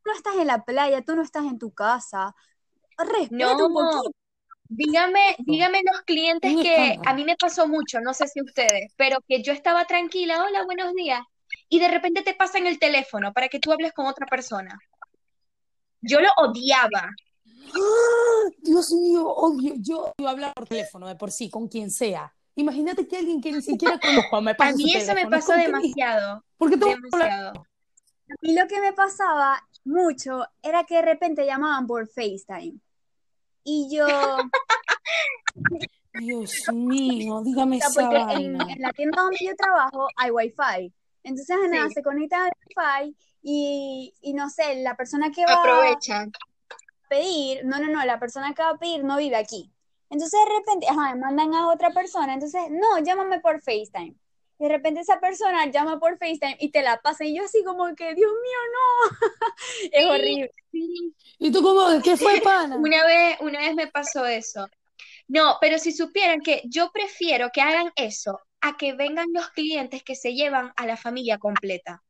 no 0.06 0.12
estás 0.12 0.36
en 0.36 0.46
la 0.46 0.64
playa, 0.64 1.02
tú 1.02 1.14
no 1.16 1.22
estás 1.22 1.44
en 1.44 1.58
tu 1.58 1.72
casa. 1.72 2.34
Respeta 2.98 3.66
un 3.66 3.74
No, 3.74 3.90
poquito. 3.90 4.10
dígame, 4.68 5.36
dígame 5.38 5.82
los 5.92 6.02
clientes 6.02 6.52
Un 6.54 6.62
que 6.62 6.98
a 7.04 7.14
mí 7.14 7.24
me 7.24 7.36
pasó 7.36 7.68
mucho, 7.68 8.00
no 8.00 8.14
sé 8.14 8.26
si 8.28 8.40
ustedes, 8.40 8.92
pero 8.96 9.18
que 9.28 9.42
yo 9.42 9.52
estaba 9.52 9.84
tranquila, 9.84 10.42
hola, 10.44 10.64
buenos 10.64 10.94
días, 10.94 11.20
y 11.68 11.78
de 11.78 11.88
repente 11.88 12.22
te 12.22 12.34
pasan 12.34 12.66
el 12.66 12.78
teléfono 12.78 13.32
para 13.32 13.48
que 13.48 13.60
tú 13.60 13.70
hables 13.72 13.92
con 13.92 14.06
otra 14.06 14.26
persona. 14.26 14.78
Yo 16.00 16.20
lo 16.20 16.28
odiaba. 16.38 17.10
¡Ah! 17.74 18.50
Dios 18.58 18.92
mío, 18.92 19.26
odio, 19.28 19.74
yo 19.78 20.12
odio 20.18 20.28
hablar 20.28 20.54
por 20.54 20.66
teléfono 20.66 21.06
de 21.08 21.16
por 21.16 21.30
sí, 21.30 21.50
con 21.50 21.68
quien 21.68 21.90
sea. 21.90 22.32
Imagínate 22.54 23.06
que 23.06 23.18
alguien 23.18 23.40
que 23.40 23.52
ni 23.52 23.60
siquiera 23.60 23.98
conozco 23.98 24.40
me 24.40 24.52
A 24.52 24.54
pasa 24.54 24.72
su 24.72 24.78
mí 24.78 24.94
eso 24.94 25.08
me 25.08 25.26
teléfono. 25.26 25.36
Pasó 25.36 25.52
como 25.52 25.58
que 25.64 25.72
ni- 25.72 25.72
demasiado, 25.94 26.42
Demasiado. 28.26 28.38
Y 28.42 28.54
lo 28.60 28.66
que 28.68 28.80
me 28.80 28.92
pasaba 28.92 29.62
mucho 29.84 30.44
era 30.62 30.84
que 30.84 30.96
de 30.96 31.02
repente 31.02 31.46
llamaban 31.46 31.86
por 31.86 32.06
FaceTime. 32.08 32.74
Y 33.64 33.88
yo, 33.94 34.06
o 34.06 34.38
Dios 36.20 36.52
mío, 36.72 37.42
dígame 37.44 37.78
sea, 37.78 37.88
esa 37.88 38.00
porque 38.10 38.34
en, 38.44 38.60
en 38.60 38.80
la 38.82 38.92
tienda 38.92 39.22
donde 39.22 39.38
yo 39.44 39.54
trabajo 39.56 40.08
hay 40.16 40.30
Wi-Fi. 40.30 40.92
Entonces, 41.24 41.56
nada, 41.70 41.88
Sí. 41.88 41.94
se 41.94 42.02
conecta 42.02 42.44
al 42.44 42.52
Wi-Fi 42.76 43.16
y, 43.42 44.14
y 44.20 44.32
no 44.34 44.48
sé, 44.48 44.76
la 44.82 44.96
persona 44.96 45.30
que 45.30 45.44
va 45.44 45.52
a 45.54 45.56
Aprovechan. 45.60 46.32
pedir, 47.08 47.64
no, 47.64 47.78
no, 47.80 47.88
no, 47.88 48.04
la 48.04 48.18
persona 48.18 48.54
que 48.54 48.62
va 48.62 48.70
a 48.70 48.78
pedir 48.78 49.04
no 49.04 49.16
vive 49.18 49.36
aquí. 49.36 49.70
Entonces 50.08 50.38
de 50.40 50.54
repente, 50.58 50.86
ajá, 50.88 51.14
me 51.14 51.20
mandan 51.20 51.52
a 51.54 51.68
otra 51.68 51.90
persona, 51.90 52.34
entonces, 52.34 52.62
no, 52.70 52.98
llámame 53.00 53.40
por 53.40 53.60
FaceTime. 53.60 54.14
Y 54.58 54.64
de 54.64 54.68
repente 54.70 55.00
esa 55.00 55.20
persona 55.20 55.66
llama 55.70 55.98
por 55.98 56.16
FaceTime 56.18 56.56
y 56.60 56.70
te 56.70 56.82
la 56.82 56.96
pasa 57.02 57.24
y 57.24 57.36
yo 57.36 57.44
así 57.44 57.62
como 57.64 57.94
que, 57.94 58.14
Dios 58.14 58.30
mío, 58.32 58.58
no. 58.72 59.16
Es 59.92 60.02
Sí, 60.04 60.08
horrible. 60.10 60.50
sí. 60.72 61.14
¿Y 61.38 61.50
tú 61.52 61.62
cómo? 61.62 62.00
¿Qué 62.02 62.16
fue, 62.16 62.40
pana? 62.42 62.76
Una 62.76 63.04
vez, 63.04 63.36
una 63.40 63.58
vez 63.60 63.74
me 63.74 63.86
pasó 63.88 64.24
eso. 64.24 64.66
No, 65.28 65.56
pero 65.60 65.78
si 65.78 65.92
supieran 65.92 66.40
que 66.40 66.62
yo 66.64 66.90
prefiero 66.92 67.50
que 67.52 67.60
hagan 67.60 67.92
eso 67.96 68.40
a 68.60 68.76
que 68.76 68.94
vengan 68.94 69.26
los 69.32 69.48
clientes 69.50 70.02
que 70.02 70.14
se 70.14 70.34
llevan 70.34 70.72
a 70.76 70.86
la 70.86 70.96
familia 70.96 71.38
completa. 71.38 72.02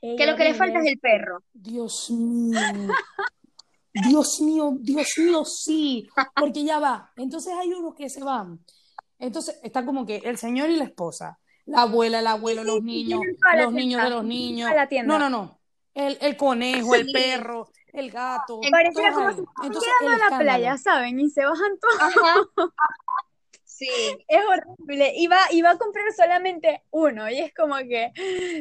Ey, 0.00 0.16
Que 0.16 0.26
lo 0.26 0.36
que 0.36 0.44
le 0.44 0.54
falta 0.54 0.78
es 0.80 0.86
el 0.86 0.98
perro. 1.00 1.42
Dios 1.52 2.10
mío. 2.10 2.60
Dios 3.92 4.40
mío, 4.40 4.72
Dios 4.80 5.18
mío, 5.18 5.44
sí. 5.44 6.08
Porque 6.36 6.64
ya 6.64 6.78
va. 6.78 7.10
Entonces 7.16 7.52
hay 7.58 7.72
unos 7.72 7.94
que 7.94 8.08
se 8.10 8.22
van. 8.22 8.58
Entonces 9.24 9.58
está 9.62 9.84
como 9.84 10.04
que 10.04 10.16
el 10.16 10.36
señor 10.36 10.70
y 10.70 10.76
la 10.76 10.84
esposa, 10.84 11.38
la 11.64 11.82
abuela, 11.82 12.18
el 12.20 12.26
abuelo, 12.26 12.62
Sí, 12.62 12.66
los 12.68 12.82
niños, 12.82 13.20
los 13.56 13.72
niños 13.72 14.02
de 14.02 14.10
los 14.10 14.24
niños. 14.24 14.68
toda 14.68 14.82
la 14.82 14.88
tienda. 14.88 15.18
No, 15.18 15.18
no, 15.18 15.30
no. 15.30 15.60
El, 15.94 16.18
el 16.20 16.36
conejo, 16.36 16.94
el 16.94 17.10
perro, 17.12 17.68
el 17.92 18.10
gato, 18.10 18.60
Pareciera 18.70 19.12
todos 19.12 19.36
como 19.54 19.72
si 19.72 19.80
quedando 19.80 20.24
en 20.24 20.30
la 20.30 20.38
playa, 20.38 20.76
¿saben? 20.76 21.20
Y 21.20 21.30
se 21.30 21.44
bajan 21.44 21.78
todos. 21.80 22.00
Ajá. 22.00 22.70
Sí. 23.64 23.88
Es 24.28 24.40
horrible. 24.44 25.14
Y 25.16 25.26
va, 25.26 25.38
y 25.50 25.62
va 25.62 25.70
a 25.70 25.78
comprar 25.78 26.04
solamente 26.16 26.84
uno. 26.90 27.28
Y 27.28 27.38
es 27.38 27.52
como 27.54 27.76
que, 27.78 28.12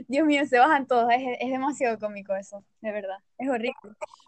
Dios 0.08 0.26
mío, 0.26 0.44
se 0.48 0.58
bajan 0.58 0.88
todos. 0.88 1.08
Es, 1.12 1.22
es 1.40 1.52
demasiado 1.52 2.00
cómico 2.00 2.36
eso, 2.36 2.64
de 2.82 2.92
verdad. 2.92 3.18
Es 3.38 3.48
horrible. 3.48 3.74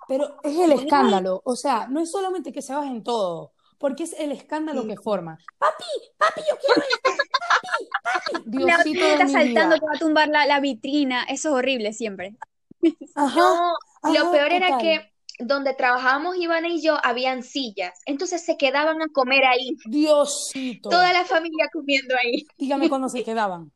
Pero 0.07 0.37
es 0.43 0.57
el 0.59 0.71
escándalo, 0.73 1.41
o 1.43 1.55
sea, 1.55 1.87
no 1.87 1.99
es 1.99 2.11
solamente 2.11 2.51
que 2.51 2.61
se 2.61 2.75
bajen 2.75 3.03
todo, 3.03 3.53
porque 3.85 4.01
es 4.01 4.15
el 4.17 4.31
escándalo 4.31 4.81
Sí. 4.81 4.87
que 4.87 4.95
forma. 4.97 5.37
Papi, 5.59 5.83
papi, 6.17 6.41
yo 6.49 6.57
quiero 6.57 6.81
esto, 6.81 7.23
papi, 7.51 7.89
papi, 8.01 8.43
La 8.65 8.77
Diosito 8.77 9.05
de 9.05 9.11
está 9.11 9.27
saltando 9.27 9.75
que 9.75 9.85
va 9.85 9.91
a 9.93 9.99
tumbar 9.99 10.27
la, 10.27 10.47
la 10.47 10.59
vitrina. 10.59 11.23
Eso 11.25 11.49
es 11.49 11.53
horrible 11.53 11.93
siempre. 11.93 12.33
Ajá, 13.15 13.39
No, 13.39 13.73
lo 14.11 14.31
peor 14.31 14.51
era 14.51 14.79
que 14.79 15.11
donde 15.37 15.75
trabajábamos 15.75 16.35
Ivana 16.37 16.67
y 16.67 16.81
yo 16.81 16.97
habían 17.03 17.43
sillas, 17.43 18.01
entonces 18.07 18.43
se 18.43 18.57
quedaban 18.57 19.03
a 19.03 19.07
comer 19.13 19.45
ahí, 19.45 19.77
Diosito. 19.85 20.89
toda 20.89 21.13
la 21.13 21.23
familia 21.23 21.69
comiendo 21.71 22.15
ahí. 22.15 22.47
Dígame 22.57 22.89
cuándo 22.89 23.07
se 23.07 23.23
quedaban. 23.23 23.71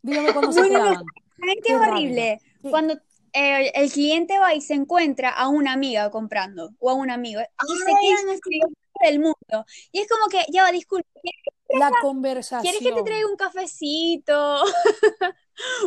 Dígame 0.00 0.32
cuándo 0.32 0.52
se 0.52 0.62
quedaban. 0.62 0.94
¿Saben 0.94 1.56
qué 1.56 1.60
Qué 1.64 1.74
horrible? 1.74 2.38
Cuando 2.62 2.94
eh, 3.32 3.72
el 3.74 3.90
cliente 3.90 4.38
va 4.38 4.54
y 4.54 4.60
se 4.60 4.74
encuentra 4.74 5.30
a 5.30 5.48
una 5.48 5.72
amiga 5.72 6.08
comprando 6.12 6.70
o 6.78 6.90
a 6.90 6.94
un 6.94 7.10
amigo 7.10 7.40
y 7.40 7.78
se 7.78 7.84
quedan 7.84 8.28
así 8.30 8.40
sí. 8.44 8.60
Por 9.00 9.06
del 9.08 9.18
mundo. 9.20 9.66
Y 9.92 10.00
es 10.00 10.08
como 10.08 10.26
que, 10.28 10.44
ya 10.52 10.62
va, 10.64 10.72
disculpe, 10.72 11.08
La 11.68 11.88
¿quieres 11.88 11.90
que 11.90 11.98
te 11.98 12.00
conversación. 12.00 13.04
traiga 13.04 13.26
un 13.28 13.36
cafecito? 13.36 14.62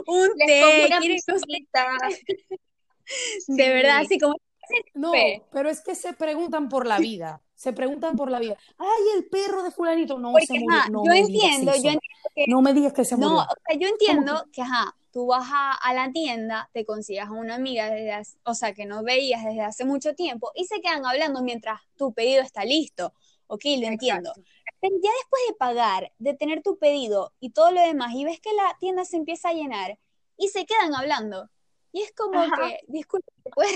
un 0.07 0.29
Les 0.37 0.47
té, 0.47 0.89
¿quieres 0.99 1.23
no 1.27 1.35
visita. 1.35 1.85
De 3.47 3.69
verdad, 3.69 3.99
Sí. 3.99 4.05
así 4.05 4.19
como 4.19 4.35
No, 4.93 5.11
pero 5.51 5.69
es 5.69 5.81
que 5.81 5.93
se 5.95 6.13
preguntan 6.13 6.69
por 6.69 6.87
la 6.87 6.97
vida. 6.99 7.41
Se 7.55 7.73
preguntan 7.73 8.15
por 8.15 8.29
la 8.31 8.39
vida. 8.39 8.57
Ay, 8.77 9.03
el 9.17 9.25
perro 9.29 9.63
de 9.63 9.71
fulanito. 9.71 10.17
No, 10.19 10.31
porque 10.31 10.47
se 10.47 10.53
murió. 10.59 10.79
ajá, 10.79 10.89
No 10.89 11.03
yo 11.05 11.11
entiendo, 11.13 11.71
yo 11.71 11.89
entiendo 11.91 11.99
que 12.35 12.45
No 12.47 12.61
me 12.61 12.73
digas 12.73 12.93
que 12.93 13.05
se 13.05 13.17
no, 13.17 13.29
murió. 13.29 13.43
o 13.43 13.55
sea, 13.67 13.77
yo 13.79 13.87
entiendo 13.87 14.45
que 14.51 14.61
ajá, 14.61 14.95
tú 15.13 15.27
vas 15.27 15.47
a, 15.53 15.71
a 15.73 15.93
la 15.93 16.11
tienda, 16.11 16.69
te 16.73 16.85
consigas 16.85 17.29
a 17.29 17.31
una 17.31 17.55
amiga 17.55 17.89
desde 17.89 18.11
hace- 18.11 18.37
o 18.43 18.53
sea, 18.55 18.73
que 18.73 18.85
no 18.85 19.03
veías 19.03 19.43
desde 19.45 19.61
hace 19.61 19.85
mucho 19.85 20.15
tiempo 20.15 20.51
y 20.55 20.65
se 20.65 20.81
quedan 20.81 21.05
hablando 21.05 21.41
mientras 21.43 21.79
tu 21.95 22.11
pedido 22.13 22.41
está 22.41 22.65
listo. 22.65 23.13
Ok, 23.47 23.61
lo 23.79 23.87
entiendo. 23.87 24.31
Exacto. 24.31 24.51
Pero 24.81 24.95
ya 25.01 25.11
después 25.21 25.41
de 25.47 25.53
pagar, 25.53 26.11
de 26.17 26.33
tener 26.33 26.63
tu 26.63 26.77
pedido 26.77 27.31
y 27.39 27.51
todo 27.51 27.71
lo 27.71 27.79
demás, 27.81 28.13
y 28.15 28.25
ves 28.25 28.39
que 28.41 28.51
la 28.53 28.75
tienda 28.79 29.05
se 29.05 29.15
empieza 29.17 29.49
a 29.49 29.53
llenar 29.53 29.99
y 30.37 30.47
se 30.49 30.65
quedan 30.65 30.95
hablando. 30.95 31.49
Y 31.91 32.01
es 32.01 32.11
como 32.13 32.39
Ajá. 32.39 32.51
que, 32.57 32.79
disculpe, 32.87 33.31
¿puedes? 33.55 33.71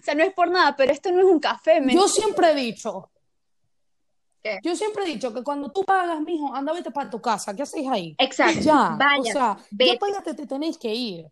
O 0.00 0.02
sea, 0.02 0.14
no 0.14 0.24
es 0.24 0.32
por 0.32 0.50
nada, 0.50 0.74
pero 0.74 0.90
esto 0.92 1.12
no 1.12 1.18
es 1.20 1.26
un 1.26 1.38
café, 1.38 1.80
¿me 1.82 1.92
Yo 1.94 2.08
siempre 2.08 2.50
he 2.50 2.54
dicho, 2.54 3.10
¿Qué? 4.42 4.58
yo 4.62 4.74
siempre 4.74 5.04
he 5.04 5.06
dicho 5.06 5.32
que 5.34 5.42
cuando 5.42 5.70
tú 5.70 5.84
pagas, 5.84 6.20
mijo, 6.20 6.54
anda 6.54 6.72
vete 6.72 6.90
para 6.90 7.10
tu 7.10 7.20
casa, 7.20 7.54
¿qué 7.54 7.62
hacéis 7.62 7.88
ahí? 7.88 8.14
Exacto. 8.18 8.60
Ya, 8.60 8.94
o 8.94 8.98
Vaya, 8.98 9.32
sea, 9.32 9.56
ya 9.56 9.66
vete. 9.70 9.98
pagaste, 9.98 10.34
te 10.34 10.46
tenéis 10.46 10.78
que 10.78 10.94
ir. 10.94 11.26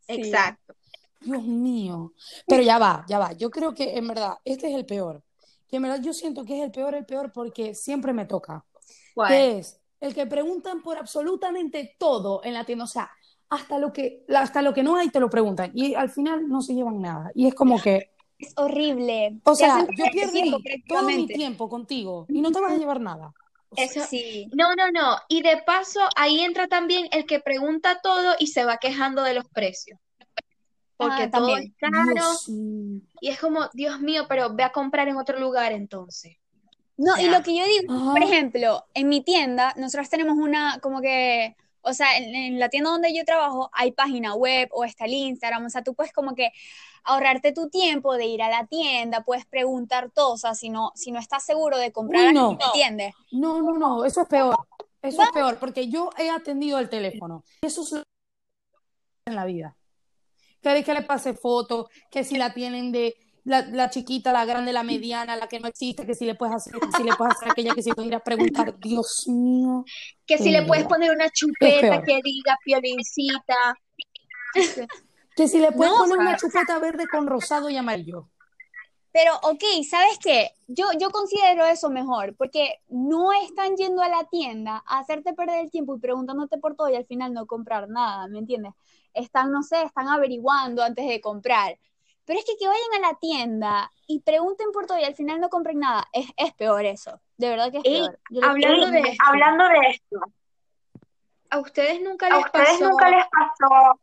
Sí. 0.00 0.14
Exacto. 0.14 0.74
Dios 1.20 1.42
mío. 1.42 2.12
Pero 2.46 2.62
ya 2.62 2.78
va, 2.78 3.04
ya 3.08 3.18
va. 3.18 3.32
Yo 3.32 3.50
creo 3.50 3.74
que 3.74 3.96
en 3.96 4.08
verdad 4.08 4.34
este 4.44 4.68
es 4.68 4.74
el 4.74 4.84
peor. 4.84 5.22
Que 5.68 5.76
en 5.76 5.82
verdad 5.82 6.00
yo 6.02 6.12
siento 6.12 6.44
que 6.44 6.58
es 6.58 6.64
el 6.64 6.70
peor, 6.70 6.94
el 6.94 7.06
peor 7.06 7.32
porque 7.32 7.74
siempre 7.74 8.12
me 8.12 8.26
toca. 8.26 8.64
¿Cuál? 9.14 9.28
Que 9.30 9.58
es 9.58 9.80
el 10.00 10.14
que 10.14 10.26
preguntan 10.26 10.82
por 10.82 10.98
absolutamente 10.98 11.96
todo 11.98 12.42
en 12.44 12.54
la 12.54 12.64
tienda. 12.64 12.84
O 12.84 12.88
sea, 12.88 13.10
hasta 13.48 13.78
lo 13.78 13.92
que, 13.92 14.24
hasta 14.34 14.60
lo 14.60 14.74
que 14.74 14.82
no 14.82 14.96
hay 14.96 15.08
te 15.08 15.20
lo 15.20 15.30
preguntan. 15.30 15.70
Y 15.74 15.94
al 15.94 16.10
final 16.10 16.48
no 16.48 16.60
se 16.60 16.74
llevan 16.74 17.00
nada. 17.00 17.30
Y 17.34 17.46
es 17.46 17.54
como 17.54 17.80
que, 17.80 18.10
Es 18.46 18.52
horrible. 18.56 19.40
o 19.44 19.54
sea, 19.54 19.86
yo 19.96 20.04
pierdo 20.12 20.58
todo 20.86 21.02
mi 21.04 21.26
tiempo 21.26 21.68
contigo 21.68 22.26
y 22.28 22.40
no 22.40 22.50
te 22.52 22.60
vas 22.60 22.72
a 22.72 22.76
llevar 22.76 23.00
nada. 23.00 23.32
O 23.70 23.76
sea, 23.76 23.84
Eso, 23.86 24.04
Sí. 24.04 24.48
no, 24.52 24.74
no, 24.76 24.90
no. 24.92 25.16
Y 25.28 25.42
de 25.42 25.58
paso, 25.66 26.00
ahí 26.16 26.40
entra 26.40 26.68
también 26.68 27.08
el 27.10 27.26
que 27.26 27.40
pregunta 27.40 28.00
todo 28.02 28.34
y 28.38 28.46
se 28.48 28.64
va 28.64 28.76
quejando 28.78 29.22
de 29.22 29.34
los 29.34 29.48
precios. 29.48 29.98
Porque 30.96 31.24
Ah, 31.24 31.30
todo 31.30 31.48
también. 31.48 31.62
es 31.64 31.72
caro 31.78 32.12
Dios 32.14 32.48
y 33.20 33.28
es 33.30 33.40
como, 33.40 33.68
Dios 33.72 34.00
mío, 34.00 34.26
pero 34.28 34.54
ve 34.54 34.62
a 34.62 34.70
comprar 34.70 35.08
en 35.08 35.16
otro 35.16 35.38
lugar 35.40 35.72
entonces. 35.72 36.36
No, 36.96 37.14
O 37.14 37.18
y 37.18 37.26
lo 37.26 37.42
que 37.42 37.56
yo 37.56 37.64
digo, 37.66 38.12
por 38.12 38.22
ejemplo, 38.22 38.84
en 38.94 39.08
mi 39.08 39.20
tienda, 39.24 39.74
nosotros 39.76 40.08
tenemos 40.08 40.36
una, 40.38 40.78
como 40.80 41.00
que, 41.00 41.56
o 41.84 41.92
sea, 41.92 42.16
en, 42.16 42.34
en 42.34 42.58
la 42.58 42.68
tienda 42.68 42.90
donde 42.90 43.14
yo 43.14 43.24
trabajo 43.24 43.70
hay 43.72 43.92
página 43.92 44.34
web 44.34 44.68
o 44.72 44.84
está 44.84 45.04
el 45.04 45.14
Instagram, 45.14 45.66
o 45.66 45.70
sea, 45.70 45.82
tú 45.82 45.94
puedes 45.94 46.12
como 46.12 46.34
que 46.34 46.50
ahorrarte 47.04 47.52
tu 47.52 47.68
tiempo 47.68 48.14
de 48.14 48.26
ir 48.26 48.42
a 48.42 48.48
la 48.48 48.66
tienda, 48.66 49.24
puedes 49.24 49.46
preguntar 49.46 50.10
todo, 50.10 50.32
o 50.32 50.38
sea, 50.38 50.54
si 50.54 50.70
no, 50.70 50.92
si 50.94 51.12
no 51.12 51.18
estás 51.18 51.44
seguro 51.44 51.78
de 51.78 51.92
comprar 51.92 52.28
Uy, 52.28 52.34
no. 52.34 52.54
¿me 52.54 52.64
entiendes? 52.64 53.14
No, 53.30 53.62
no, 53.62 53.74
no, 53.74 54.04
eso 54.04 54.22
es 54.22 54.28
peor. 54.28 54.56
Eso 55.02 55.22
es 55.22 55.30
peor, 55.32 55.58
porque 55.58 55.88
yo 55.88 56.08
he 56.16 56.30
atendido 56.30 56.78
el 56.78 56.88
teléfono. 56.88 57.44
Eso 57.60 57.82
es 57.82 58.02
en 59.26 59.34
la 59.34 59.44
vida. 59.44 59.76
Que, 60.62 60.82
que 60.82 60.94
le 60.94 61.02
pase 61.02 61.34
fotos, 61.34 61.88
que 62.10 62.24
si 62.24 62.38
la 62.38 62.54
tienen 62.54 62.90
de 62.90 63.14
la, 63.44 63.62
la 63.62 63.90
chiquita, 63.90 64.32
la 64.32 64.44
grande, 64.44 64.72
la 64.72 64.82
mediana, 64.82 65.36
la 65.36 65.48
que 65.48 65.60
no 65.60 65.68
existe, 65.68 66.06
que 66.06 66.14
si 66.14 66.24
le 66.24 66.34
puedes 66.34 66.54
hacer, 66.54 66.74
que 66.80 66.92
si 66.92 67.02
le 67.04 67.14
puedes 67.14 67.34
hacer 67.36 67.50
aquella 67.50 67.74
que 67.74 67.82
si 67.82 67.92
puedes 67.92 68.08
ir 68.08 68.14
a 68.16 68.20
preguntar, 68.20 68.74
Dios 68.80 69.24
mío. 69.28 69.84
que 70.26 70.38
si 70.38 70.50
le 70.50 70.62
puedes 70.62 70.86
poner 70.86 71.10
una 71.12 71.30
chupeta 71.30 72.02
que 72.02 72.20
diga 72.22 72.58
piolincita. 72.64 73.54
Que 75.36 75.48
si 75.48 75.58
le 75.58 75.72
puedes 75.72 75.92
No, 75.92 75.98
poner 75.98 76.18
una 76.18 76.36
chupeta 76.36 76.78
verde 76.78 77.08
con 77.08 77.26
rosado 77.26 77.68
y 77.70 77.76
amarillo. 77.76 78.30
Pero, 79.12 79.32
ok, 79.42 79.62
¿sabes 79.88 80.18
qué? 80.20 80.50
Yo, 80.66 80.86
yo 80.98 81.10
considero 81.10 81.64
eso 81.66 81.88
mejor, 81.88 82.34
porque 82.36 82.80
no 82.88 83.32
están 83.32 83.76
yendo 83.76 84.02
a 84.02 84.08
la 84.08 84.24
tienda 84.24 84.82
a 84.86 84.98
hacerte 84.98 85.34
perder 85.34 85.60
el 85.64 85.70
tiempo 85.70 85.94
y 85.96 86.00
preguntándote 86.00 86.58
por 86.58 86.74
todo 86.74 86.88
y 86.88 86.96
al 86.96 87.06
final 87.06 87.32
no 87.32 87.46
comprar 87.46 87.88
nada, 87.88 88.26
¿me 88.26 88.40
entiendes? 88.40 88.72
Están, 89.12 89.52
no 89.52 89.62
sé, 89.62 89.82
están 89.82 90.08
averiguando 90.08 90.82
antes 90.82 91.06
de 91.06 91.20
comprar. 91.20 91.78
Pero 92.26 92.38
es 92.38 92.44
que 92.44 92.56
que 92.56 92.66
vayan 92.66 93.04
a 93.04 93.08
la 93.08 93.18
tienda 93.18 93.90
y 94.06 94.20
pregunten 94.20 94.72
por 94.72 94.86
todo 94.86 94.98
y 94.98 95.04
al 95.04 95.14
final 95.14 95.40
no 95.40 95.50
compren 95.50 95.78
nada, 95.78 96.08
es, 96.12 96.26
es 96.36 96.52
peor 96.54 96.84
eso. 96.86 97.20
De 97.36 97.50
verdad 97.50 97.70
que 97.70 97.78
es 97.78 97.82
peor. 97.84 98.18
Yo 98.30 98.40
lo 98.40 98.48
hablando 98.48 98.90
de 98.90 99.00
esto, 99.00 99.24
Hablando 99.26 99.68
de 99.68 99.78
esto, 99.90 100.20
¿A 101.50 101.58
ustedes 101.58 102.00
nunca 102.00 102.26
¿A 102.26 102.30
les 102.30 102.46
ustedes 102.46 102.68
pasó 102.68 102.88
nunca 102.88 103.10
les 103.10 103.24
pasó 103.30 104.00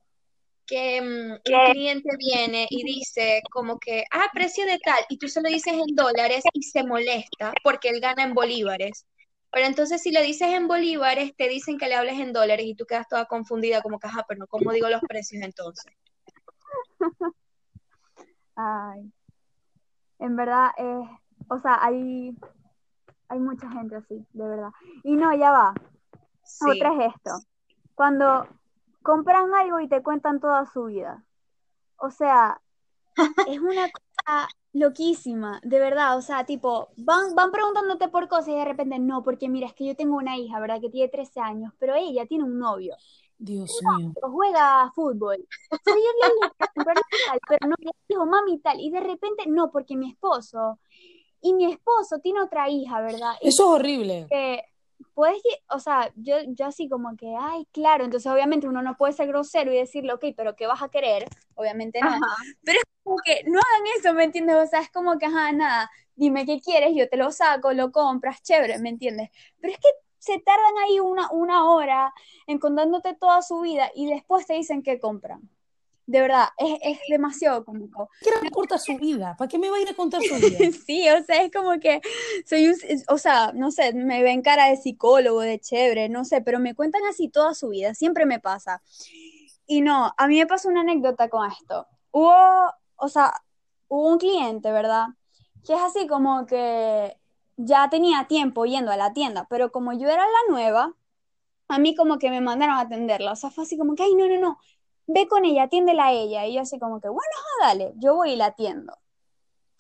que 0.66 1.02
mm, 1.02 1.32
un 1.34 1.72
cliente 1.74 2.10
viene 2.18 2.66
y 2.70 2.84
dice 2.84 3.42
como 3.52 3.78
que, 3.78 4.06
ah, 4.12 4.30
precio 4.34 4.66
de 4.66 4.80
tal, 4.80 5.04
y 5.10 5.18
tú 5.18 5.28
se 5.28 5.42
lo 5.42 5.50
dices 5.50 5.74
en 5.74 5.96
dólares 5.96 6.44
y 6.54 6.64
se 6.64 6.84
molesta 6.84 7.52
porque 7.62 7.90
él 7.90 8.00
gana 8.00 8.24
en 8.24 8.34
bolívares? 8.34 9.06
Pero 9.52 9.66
entonces 9.66 10.02
si 10.02 10.12
le 10.12 10.22
dices 10.22 10.48
en 10.50 10.70
bolívares, 10.70 11.36
te 11.36 11.50
dicen 11.50 11.78
que 11.78 11.90
le 11.90 11.96
hables 11.96 12.20
en 12.20 12.32
dólares 12.32 12.66
y 12.66 12.76
tú 12.76 12.86
quedas 12.86 13.08
toda 13.10 13.26
confundida 13.26 13.82
como 13.82 14.00
que, 14.00 14.08
ajá, 14.08 14.24
pero 14.28 14.40
no, 14.40 14.48
¿cómo 14.48 14.72
digo 14.72 14.88
los 14.88 15.02
precios 15.02 15.44
entonces? 15.44 15.92
Ay, 18.56 19.12
en 20.20 20.36
verdad, 20.36 20.70
eh, 20.78 21.10
o 21.50 21.60
sea, 21.60 21.80
hay, 21.82 22.38
hay 23.28 23.40
mucha 23.40 23.70
gente 23.72 23.96
así, 23.96 24.26
de 24.34 24.48
verdad. 24.48 24.72
Y 25.04 25.16
no, 25.16 25.34
ya 25.36 25.52
va. 25.52 25.74
Sí, 26.44 26.70
Otra 26.70 26.94
es 26.94 27.14
esto. 27.16 27.32
Cuando 27.96 28.48
compran 29.02 29.54
algo 29.54 29.80
y 29.80 29.88
te 29.88 30.04
cuentan 30.04 30.40
toda 30.40 30.66
su 30.66 30.86
vida. 30.86 31.24
O 31.98 32.12
sea, 32.12 32.62
es 33.48 33.60
una 33.60 33.90
cosa 33.92 34.48
loquísima, 34.74 35.60
de 35.64 35.80
verdad. 35.80 36.18
O 36.18 36.22
sea, 36.22 36.46
tipo, 36.46 36.90
van, 36.98 37.36
van 37.36 37.52
preguntándote 37.52 38.08
por 38.08 38.28
cosas 38.28 38.50
y 38.50 38.56
de 38.56 38.66
repente, 38.66 39.00
no, 39.00 39.24
porque 39.24 39.50
mira, 39.50 39.68
es 39.68 39.74
que 39.74 39.86
yo 39.86 39.96
tengo 39.96 40.18
una 40.18 40.38
hija, 40.38 40.60
¿verdad? 40.60 40.80
Que 40.82 40.90
tiene 40.90 41.10
13 41.10 41.40
años, 41.40 41.74
pero 41.80 41.96
ella 41.96 42.26
tiene 42.26 42.44
un 42.44 42.60
novio. 42.60 42.96
Dios 43.44 43.80
mío. 43.98 44.12
o 44.22 44.30
juega 44.32 44.92
fútbol. 44.94 45.38
O 45.72 45.78
sea, 45.84 45.96
yo 45.96 46.28
le 46.28 46.34
digo, 46.34 46.56
pero 46.76 46.94
no 47.30 47.38
pero 47.48 47.68
no, 47.70 47.76
le 47.80 47.92
digo, 48.08 48.26
mami 48.26 48.60
tal, 48.60 48.80
y 48.80 48.92
de 48.92 49.00
repente, 49.00 49.46
no, 49.48 49.72
porque 49.72 49.96
mi 49.98 50.10
esposo, 50.12 50.80
y 51.42 51.54
mi 51.54 51.72
esposo 51.72 52.20
tiene 52.20 52.42
otra 52.42 52.70
hija, 52.70 53.02
¿verdad? 53.02 53.34
Y 53.42 53.50
Eso 53.50 53.64
es 53.64 53.80
horrible. 53.80 54.28
que 54.30 54.64
puedes, 55.16 55.42
o 55.70 55.80
sea, 55.80 56.12
yo, 56.16 56.36
yo 56.50 56.68
así 56.68 56.88
como 56.88 57.16
que, 57.18 57.34
ay, 57.40 57.66
claro, 57.72 58.06
entonces 58.06 58.32
obviamente 58.32 58.68
uno 58.68 58.84
no 58.84 58.96
puede 58.96 59.14
ser 59.14 59.28
grosero 59.28 59.74
y 59.74 59.78
decirle, 59.78 60.14
ok, 60.14 60.26
pero 60.38 60.56
¿qué 60.56 60.68
vas 60.68 60.84
a 60.84 60.90
querer? 60.90 61.26
Obviamente 61.56 62.00
no. 62.00 62.10
ajá. 62.10 62.20
Pero 62.64 62.80
es 62.80 62.86
como 63.04 63.18
que 63.26 63.44
no 63.46 63.60
hagan 63.60 63.88
eso, 63.98 64.14
¿me 64.14 64.24
entiendes? 64.26 64.56
O 64.56 64.68
sea, 64.68 64.82
es 64.82 64.92
como 64.92 65.18
que, 65.18 65.26
ajá, 65.26 65.52
nada, 65.52 65.90
dime 66.16 66.46
qué 66.46 66.62
quieres, 66.62 66.92
yo 66.96 67.10
te 67.10 67.18
lo 67.18 67.32
saco, 67.32 67.74
lo 67.74 67.92
compras, 67.92 68.44
chévere, 68.44 68.78
¿me 68.78 68.90
entiendes? 68.90 69.30
Pero 69.60 69.74
es 69.74 69.80
que 69.80 69.90
se 70.22 70.38
tardan 70.38 70.78
ahí 70.86 71.00
una, 71.00 71.32
una 71.32 71.68
hora 71.68 72.14
en 72.46 72.60
contándote 72.60 73.16
toda 73.16 73.42
su 73.42 73.60
vida 73.62 73.92
y 73.96 74.06
después 74.06 74.46
te 74.46 74.54
dicen 74.54 74.84
que 74.84 75.00
compran. 75.00 75.50
De 76.06 76.22
verdad, 76.22 76.50
es, 76.58 76.78
es 76.84 77.00
demasiado 77.10 77.66
cómico. 77.66 78.08
¿Qué 78.22 78.30
le 78.30 78.48
importa 78.48 78.78
su 78.78 78.98
vida? 78.98 79.36
¿Para 79.36 79.50
qué 79.50 79.58
me 79.58 79.70
va 79.72 79.78
a 79.78 79.82
ir 79.82 79.90
a 79.90 79.96
contar 79.96 80.22
su 80.22 80.36
vida? 80.36 80.58
Sí, 80.86 81.10
o 81.10 81.24
sea, 81.24 81.42
es 81.42 81.52
como 81.52 81.80
que 81.80 82.02
soy 82.46 82.68
un, 82.68 82.76
o 83.08 83.18
sea, 83.18 83.52
no 83.54 83.72
sé, 83.72 83.94
me 83.94 84.22
ven 84.22 84.44
cara 84.44 84.68
de 84.68 84.78
psicólogo, 84.78 85.42
de 85.42 85.60
chévere, 85.60 86.08
no 86.08 86.24
sé, 86.24 86.42
pero 86.42 86.60
me 86.60 86.76
cuentan 86.76 87.02
así 87.10 87.28
toda 87.28 87.56
su 87.56 87.70
vida, 87.70 87.96
siempre 87.96 88.28
me 88.28 88.40
pasa. 88.40 88.84
Y 89.66 89.82
no, 89.82 90.14
a 90.16 90.28
mí 90.28 90.38
me 90.38 90.46
pasó 90.46 90.70
una 90.70 90.82
anécdota 90.82 91.30
con 91.30 91.50
esto. 91.50 91.88
Hubo, 92.12 92.36
o 92.96 93.08
sea, 93.08 93.42
hubo 93.88 94.08
un 94.08 94.20
cliente, 94.20 94.72
¿verdad? 94.72 95.08
Que 95.66 95.74
es 95.74 95.82
así 95.82 96.06
como 96.08 96.46
que 96.46 97.18
ya 97.66 97.90
tenía 97.90 98.26
tiempo 98.28 98.66
yendo 98.66 98.92
a 98.92 98.98
la 98.98 99.14
tienda, 99.14 99.48
pero 99.50 99.72
como 99.72 99.94
yo 99.94 100.10
era 100.10 100.26
la 100.26 100.54
nueva, 100.54 100.96
a 101.68 101.80
mí 101.80 101.96
como 101.96 102.20
que 102.20 102.30
me 102.30 102.42
mandaron 102.42 102.76
a 102.76 102.82
atenderla. 102.82 103.34
O 103.34 103.36
sea, 103.36 103.52
fue 103.52 103.64
así 103.64 103.78
como 103.78 103.96
que, 103.96 104.04
ay, 104.04 104.16
no, 104.16 104.28
no, 104.28 104.40
no, 104.40 104.60
ve 105.08 105.28
con 105.28 105.46
ella, 105.46 105.64
atiéndela 105.64 106.08
a 106.08 106.12
ella. 106.14 106.46
Y 106.48 106.56
yo 106.56 106.62
así 106.62 106.80
como 106.80 107.00
que, 107.02 107.10
bueno, 107.10 107.32
dale, 107.62 107.94
yo 107.98 108.16
voy 108.16 108.32
y 108.32 108.36
la 108.36 108.48
atiendo. 108.48 108.98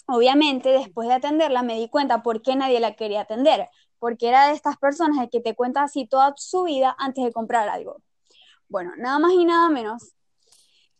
Obviamente, 0.07 0.69
después 0.69 1.07
de 1.07 1.15
atenderla, 1.15 1.63
me 1.63 1.75
di 1.75 1.89
cuenta 1.89 2.23
por 2.23 2.41
qué 2.41 2.55
nadie 2.55 2.79
la 2.79 2.95
quería 2.95 3.21
atender, 3.21 3.69
porque 3.99 4.29
era 4.29 4.47
de 4.47 4.53
estas 4.53 4.77
personas 4.77 5.19
de 5.19 5.29
que 5.29 5.41
te 5.41 5.55
cuenta 5.55 5.83
así 5.83 6.07
toda 6.07 6.33
su 6.37 6.63
vida 6.63 6.95
antes 6.99 7.23
de 7.23 7.31
comprar 7.31 7.69
algo. 7.69 7.97
Bueno, 8.67 8.91
nada 8.97 9.19
más 9.19 9.33
y 9.33 9.45
nada 9.45 9.69
menos 9.69 10.13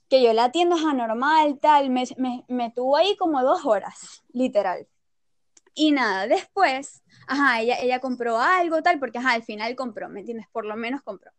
que 0.09 0.21
yo 0.21 0.33
la 0.33 0.45
atiendo 0.45 0.75
es 0.75 0.83
anormal, 0.83 1.57
tal, 1.61 1.89
me, 1.89 2.03
me, 2.17 2.43
me 2.49 2.69
tuvo 2.71 2.97
ahí 2.97 3.15
como 3.15 3.41
dos 3.43 3.65
horas, 3.65 4.23
literal. 4.33 4.87
Y 5.73 5.91
nada, 5.91 6.27
después, 6.27 7.03
ajá, 7.27 7.61
ella, 7.61 7.77
ella 7.79 7.99
compró 7.99 8.39
algo, 8.39 8.81
tal, 8.81 8.99
porque 8.99 9.19
ajá, 9.19 9.33
al 9.33 9.43
final 9.43 9.75
compró, 9.75 10.09
¿me 10.09 10.19
entiendes? 10.19 10.47
Por 10.51 10.65
lo 10.65 10.75
menos 10.75 11.01
compró. 11.01 11.31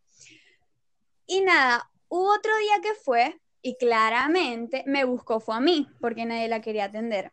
Y 1.27 1.43
nada, 1.43 1.91
hubo 2.09 2.33
otro 2.33 2.53
día 2.59 2.81
que 2.83 2.95
fue 2.95 3.41
y 3.63 3.77
claramente 3.77 4.85
me 4.87 5.05
buscó, 5.05 5.41
fue 5.41 5.55
a 5.55 5.61
mí, 5.61 5.89
porque 6.01 6.27
nadie 6.27 6.49
la 6.49 6.61
quería 6.61 6.87
atender. 6.87 7.33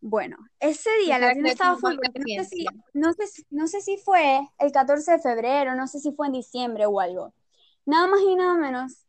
Bueno, 0.00 0.36
ese 0.60 0.90
día 1.04 1.18
la 1.18 1.32
tienda 1.32 1.50
estaba 1.50 1.76
full, 1.76 1.96
no 1.96 2.42
sé 2.42 2.44
si, 2.44 2.66
no 2.92 3.12
sé, 3.12 3.24
no 3.50 3.66
sé 3.66 3.80
si 3.80 3.96
fue 3.96 4.48
el 4.58 4.70
14 4.70 5.12
de 5.12 5.18
febrero, 5.18 5.74
no 5.74 5.88
sé 5.88 5.98
si 5.98 6.12
fue 6.12 6.28
en 6.28 6.34
diciembre 6.34 6.86
o 6.86 7.00
algo. 7.00 7.34
Nada 7.84 8.06
más 8.06 8.20
y 8.20 8.36
nada 8.36 8.54
menos 8.54 9.06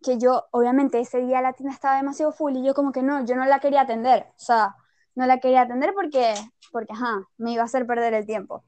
que 0.00 0.18
yo, 0.18 0.44
obviamente, 0.52 1.00
ese 1.00 1.18
día 1.18 1.40
la 1.40 1.54
tienda 1.54 1.74
estaba 1.74 1.96
demasiado 1.96 2.32
full 2.32 2.56
y 2.56 2.64
yo 2.64 2.74
como 2.74 2.92
que 2.92 3.02
no, 3.02 3.24
yo 3.24 3.34
no 3.34 3.44
la 3.46 3.58
quería 3.58 3.82
atender, 3.82 4.26
o 4.30 4.40
sea, 4.40 4.76
no 5.14 5.26
la 5.26 5.38
quería 5.38 5.62
atender 5.62 5.92
porque, 5.94 6.34
porque, 6.70 6.92
ajá, 6.92 7.26
me 7.38 7.52
iba 7.52 7.62
a 7.62 7.66
hacer 7.66 7.86
perder 7.86 8.14
el 8.14 8.26
tiempo. 8.26 8.64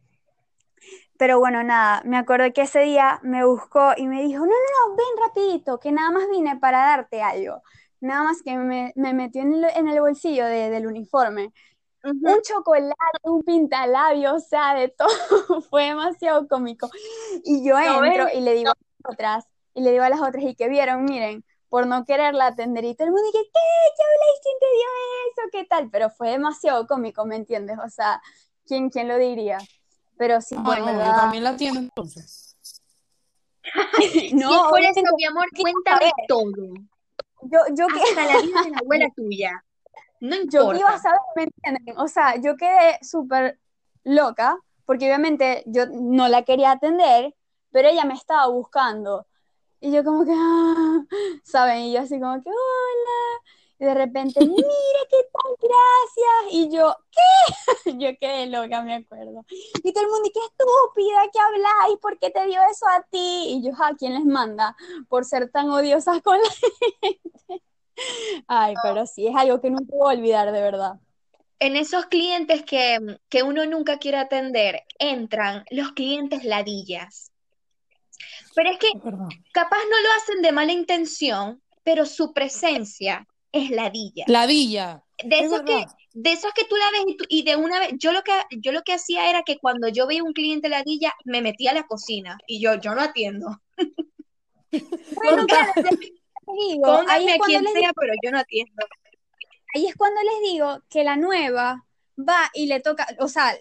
Pero 1.16 1.38
bueno, 1.38 1.62
nada, 1.62 2.02
me 2.04 2.16
acuerdo 2.16 2.52
que 2.52 2.62
ese 2.62 2.80
día 2.80 3.20
me 3.22 3.44
buscó 3.44 3.92
y 3.96 4.06
me 4.08 4.22
dijo, 4.22 4.40
no, 4.40 4.46
no, 4.46 4.88
no, 4.88 4.96
ven 4.96 5.26
rapidito, 5.28 5.78
que 5.78 5.92
nada 5.92 6.10
más 6.10 6.28
vine 6.30 6.56
para 6.58 6.78
darte 6.78 7.22
algo. 7.22 7.62
Nada 8.00 8.24
más 8.24 8.42
que 8.42 8.56
me, 8.56 8.92
me 8.96 9.14
metió 9.14 9.42
en 9.42 9.54
el, 9.54 9.64
en 9.76 9.88
el 9.88 10.00
bolsillo 10.00 10.44
de- 10.44 10.70
del 10.70 10.86
uniforme 10.86 11.52
un 12.04 12.42
chocolate, 12.42 12.94
un 13.22 13.42
pintalabio, 13.42 14.34
o 14.34 14.38
sea, 14.38 14.74
de 14.74 14.88
todo, 14.88 15.08
fue 15.70 15.84
demasiado 15.84 16.46
cómico. 16.48 16.90
Y 17.44 17.66
yo 17.66 17.78
¿No 17.80 18.04
entro 18.04 18.26
y 18.34 18.40
le 18.40 18.54
digo 18.54 18.70
a 18.70 18.74
las 18.74 19.14
otras, 19.14 19.44
y 19.74 19.82
le 19.82 19.92
digo 19.92 20.04
a 20.04 20.10
las 20.10 20.20
otras, 20.20 20.44
y 20.44 20.54
que 20.54 20.68
vieron, 20.68 21.04
miren, 21.04 21.44
por 21.74 21.88
no 21.88 22.04
quererla 22.04 22.46
atender, 22.46 22.84
y 22.84 22.94
todo 22.94 23.08
el 23.08 23.12
mundo 23.12 23.26
dice, 23.26 23.42
¿qué? 23.52 23.60
¿Qué 23.96 24.02
habláis? 24.04 24.40
¿Quién 24.44 24.56
te 24.60 24.66
dio 24.76 24.86
eso? 25.26 25.48
¿Qué 25.50 25.64
tal? 25.64 25.90
Pero 25.90 26.08
fue 26.08 26.30
demasiado 26.30 26.86
cómico, 26.86 27.24
¿me 27.26 27.34
entiendes? 27.34 27.78
O 27.84 27.88
sea, 27.88 28.22
¿quién, 28.64 28.90
quién 28.90 29.08
lo 29.08 29.18
diría? 29.18 29.58
Pero 30.16 30.40
sí, 30.40 30.54
Ah, 30.56 30.62
fue 30.64 30.76
en 30.76 30.84
no, 30.84 30.92
yo 30.92 30.98
verdad. 30.98 31.16
también 31.16 31.42
la 31.42 31.50
atiendo 31.50 31.80
entonces. 31.80 32.56
Si 34.12 34.32
No, 34.34 34.54
es 34.54 34.60
por 34.70 34.80
eso, 34.82 35.00
mi 35.16 35.24
amor, 35.24 35.46
cuéntame 35.60 36.12
todo. 36.28 36.44
Yo, 37.42 37.58
yo 37.76 37.88
que 37.88 38.00
Hasta 38.02 38.24
la 38.24 38.40
vida 38.40 38.62
de 38.62 38.70
la 38.70 38.78
abuela 38.78 39.06
tuya. 39.16 39.64
No 40.20 40.36
yo 40.44 40.70
que 40.70 40.78
iba 40.78 40.90
a 40.90 40.94
importa. 40.94 40.98
saber, 41.00 41.20
¿me 41.34 41.42
entienden? 41.42 41.98
O 41.98 42.06
sea, 42.06 42.36
yo 42.36 42.56
quedé 42.56 43.00
súper 43.02 43.58
loca, 44.04 44.56
porque 44.86 45.06
obviamente 45.06 45.64
yo 45.66 45.86
no 45.90 46.28
la 46.28 46.44
quería 46.44 46.70
atender, 46.70 47.34
pero 47.72 47.88
ella 47.88 48.04
me 48.04 48.14
estaba 48.14 48.46
buscando. 48.46 49.26
Y 49.84 49.92
yo 49.92 50.02
como 50.02 50.24
que, 50.24 50.32
ah, 50.34 51.04
¿saben? 51.42 51.82
Y 51.82 51.92
yo 51.92 52.00
así 52.00 52.18
como 52.18 52.42
que, 52.42 52.48
hola. 52.48 53.42
Y 53.78 53.84
de 53.84 53.92
repente, 53.92 54.40
mira 54.40 54.56
qué 55.10 55.16
tal, 55.30 55.56
gracias. 55.60 56.52
Y 56.52 56.74
yo, 56.74 56.96
¿qué? 57.10 57.92
Yo 57.98 58.18
quedé 58.18 58.46
loca, 58.46 58.80
me 58.80 58.94
acuerdo. 58.94 59.44
Y 59.82 59.92
todo 59.92 60.04
el 60.04 60.10
mundo, 60.10 60.30
qué 60.32 60.40
estúpida, 60.40 61.20
¿qué 61.30 61.38
habláis? 61.38 61.98
¿Por 62.00 62.18
qué 62.18 62.30
te 62.30 62.46
dio 62.46 62.60
eso 62.70 62.86
a 62.88 63.02
ti? 63.10 63.44
Y 63.48 63.62
yo, 63.62 63.72
¿a 63.74 63.94
quién 63.94 64.14
les 64.14 64.24
manda? 64.24 64.74
Por 65.10 65.26
ser 65.26 65.50
tan 65.50 65.68
odiosas 65.68 66.22
con 66.22 66.38
la 66.38 66.48
gente. 67.02 67.62
Ay, 68.48 68.74
pero 68.82 69.04
sí, 69.04 69.26
es 69.26 69.36
algo 69.36 69.60
que 69.60 69.68
nunca 69.68 69.94
voy 69.94 70.14
a 70.14 70.18
olvidar, 70.18 70.50
de 70.50 70.62
verdad. 70.62 70.94
En 71.58 71.76
esos 71.76 72.06
clientes 72.06 72.62
que, 72.62 73.18
que 73.28 73.42
uno 73.42 73.66
nunca 73.66 73.98
quiere 73.98 74.16
atender, 74.16 74.82
entran 74.98 75.64
los 75.70 75.92
clientes 75.92 76.42
ladillas. 76.44 77.33
Pero 78.54 78.70
es 78.70 78.78
que 78.78 78.88
capaz 79.52 79.78
no 79.90 80.00
lo 80.02 80.12
hacen 80.18 80.42
de 80.42 80.52
mala 80.52 80.72
intención, 80.72 81.62
pero 81.82 82.06
su 82.06 82.32
presencia 82.32 83.26
es 83.52 83.70
ladilla. 83.70 84.24
Ladilla. 84.28 85.02
De 85.24 85.38
Es 85.38 85.46
esos 85.46 85.62
que, 85.62 85.84
de 86.14 86.32
esos 86.32 86.52
que 86.54 86.64
tú 86.64 86.76
la 86.76 86.90
ves 86.90 87.04
y, 87.06 87.16
tú- 87.16 87.24
y 87.28 87.42
de 87.44 87.56
una 87.56 87.78
vez, 87.78 87.90
yo 87.98 88.12
lo 88.12 88.22
que, 88.22 88.32
yo 88.58 88.72
lo 88.72 88.82
que 88.82 88.94
hacía 88.94 89.30
era 89.30 89.42
que 89.42 89.58
cuando 89.58 89.88
yo 89.88 90.06
veía 90.06 90.24
un 90.24 90.32
cliente 90.32 90.68
ladilla, 90.68 91.12
me 91.24 91.40
metía 91.42 91.70
a 91.70 91.74
la 91.74 91.84
cocina 91.86 92.38
y 92.46 92.60
yo, 92.60 92.74
yo 92.74 92.94
no 92.94 93.00
atiendo. 93.02 93.60
Bueno, 95.10 95.46
claro, 95.46 95.72
digo, 96.58 96.86
ahí 97.08 97.26
es 97.28 97.34
a 97.34 97.38
cuando 97.38 97.46
quien 97.46 97.64
les 97.64 97.72
sea, 97.74 97.92
pero 97.94 98.12
yo 98.22 98.30
no 98.30 98.38
atiendo. 98.38 98.86
ahí 99.74 99.86
es 99.86 99.94
cuando 99.96 100.20
les 100.22 100.52
digo 100.52 100.80
que 100.88 101.04
la 101.04 101.16
nueva 101.16 101.84
va 102.18 102.50
y 102.54 102.66
le 102.66 102.80
toca, 102.80 103.06
o 103.18 103.28
sea, 103.28 103.56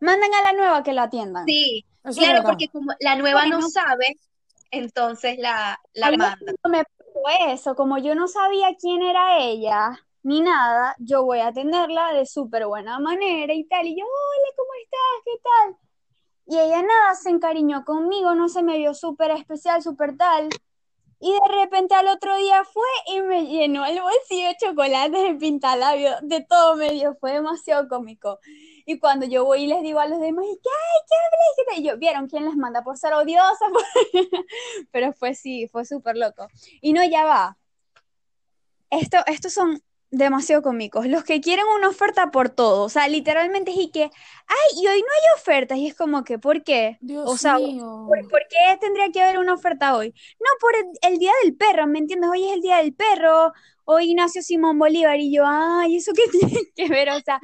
mandan 0.00 0.32
a 0.34 0.42
la 0.42 0.52
nueva 0.52 0.82
que 0.82 0.92
la 0.92 1.04
atiendan. 1.04 1.46
Sí, 1.46 1.84
Eso 2.10 2.20
es 2.20 2.26
claro, 2.26 2.42
porque 2.44 2.68
como 2.68 2.92
la 3.00 3.16
nueva 3.16 3.46
no 3.46 3.56
Bueno, 3.56 3.68
sabe, 3.68 4.16
entonces 4.70 5.38
la, 5.38 5.80
la 5.94 6.10
manda. 6.12 6.36
me 6.68 6.84
eso, 7.48 7.74
como 7.74 7.98
yo 7.98 8.14
no 8.14 8.28
sabía 8.28 8.76
quién 8.80 9.02
era 9.02 9.38
ella, 9.38 9.98
ni 10.22 10.40
nada, 10.40 10.94
yo 10.98 11.24
voy 11.24 11.40
a 11.40 11.48
atenderla 11.48 12.12
de 12.12 12.26
súper 12.26 12.66
buena 12.66 12.98
manera 12.98 13.52
y 13.54 13.64
tal, 13.64 13.86
y 13.86 13.98
yo, 13.98 14.04
hola, 14.04 14.56
¿cómo 14.56 14.70
estás? 14.82 15.22
¿Qué 15.24 15.40
tal? 15.42 15.88
Y 16.46 16.58
ella 16.58 16.82
nada, 16.82 17.14
se 17.14 17.30
encariñó 17.30 17.84
conmigo, 17.84 18.34
no 18.34 18.48
se 18.48 18.62
me 18.62 18.78
vio 18.78 18.94
súper 18.94 19.32
especial, 19.32 19.82
súper 19.82 20.16
tal. 20.16 20.48
Y 21.20 21.32
de 21.32 21.62
repente 21.62 21.94
al 21.94 22.06
otro 22.08 22.36
día 22.36 22.62
fue 22.64 22.86
y 23.08 23.20
me 23.20 23.44
llenó 23.46 23.84
el 23.84 24.00
bolsillo 24.00 24.48
de 24.48 24.56
chocolates, 24.56 25.22
de 25.24 25.34
pintalabios, 25.34 26.14
de 26.22 26.46
todo 26.48 26.76
medio. 26.76 27.16
Fue 27.20 27.32
demasiado 27.32 27.88
cómico. 27.88 28.38
Y 28.90 28.98
cuando 28.98 29.26
yo 29.26 29.44
voy 29.44 29.64
y 29.64 29.66
les 29.66 29.82
digo 29.82 30.00
a 30.00 30.06
los 30.06 30.18
demás, 30.18 30.46
y 30.46 30.58
qué 30.62 30.70
hablas, 30.70 31.54
qué 31.56 31.64
tal?", 31.66 31.78
y 31.78 31.86
yo, 31.86 31.98
¿vieron 31.98 32.26
quién 32.26 32.46
les 32.46 32.56
manda 32.56 32.82
por 32.82 32.96
ser 32.96 33.12
odiosa? 33.12 33.66
Pero 34.90 35.12
fue 35.12 35.34
sí, 35.34 35.68
fue 35.68 35.84
súper 35.84 36.16
loco. 36.16 36.48
Y 36.80 36.94
no, 36.94 37.04
ya 37.04 37.24
va. 37.26 37.58
Esto, 38.88 39.18
estos 39.26 39.52
son 39.52 39.82
demasiado 40.10 40.62
cómicos. 40.62 41.06
Los 41.06 41.22
que 41.22 41.42
quieren 41.42 41.66
una 41.76 41.90
oferta 41.90 42.30
por 42.30 42.48
todo. 42.48 42.82
O 42.82 42.88
sea, 42.88 43.08
literalmente 43.08 43.72
es 43.72 43.76
y 43.76 43.90
que, 43.90 44.10
ay, 44.48 44.82
y 44.82 44.86
hoy 44.88 45.00
no 45.00 45.06
hay 45.06 45.38
ofertas. 45.40 45.78
Y 45.78 45.86
es 45.88 45.94
como 45.94 46.24
que, 46.24 46.38
¿por 46.38 46.62
qué? 46.64 46.98
Dios 47.00 47.24
O 47.26 47.36
sea, 47.36 47.58
mío. 47.58 48.04
¿Por, 48.06 48.28
por 48.28 48.40
qué 48.48 48.76
tendría 48.80 49.10
que 49.10 49.22
haber 49.22 49.38
una 49.38 49.54
oferta 49.54 49.96
hoy? 49.96 50.14
No, 50.40 50.46
por 50.60 50.74
el, 50.76 51.12
el 51.12 51.18
Día 51.18 51.32
del 51.44 51.56
Perro, 51.56 51.86
¿me 51.86 51.98
entiendes? 51.98 52.30
Hoy 52.30 52.44
es 52.48 52.52
el 52.54 52.60
Día 52.62 52.78
del 52.78 52.94
Perro, 52.94 53.52
hoy 53.84 54.14
nació 54.14 54.42
Simón 54.42 54.78
Bolívar 54.78 55.18
y 55.18 55.32
yo, 55.34 55.44
ay, 55.46 55.96
¿eso 55.96 56.12
qué 56.14 56.22
tiene 56.30 56.60
que 56.74 56.88
ver? 56.88 57.10
O 57.10 57.20
sea, 57.20 57.40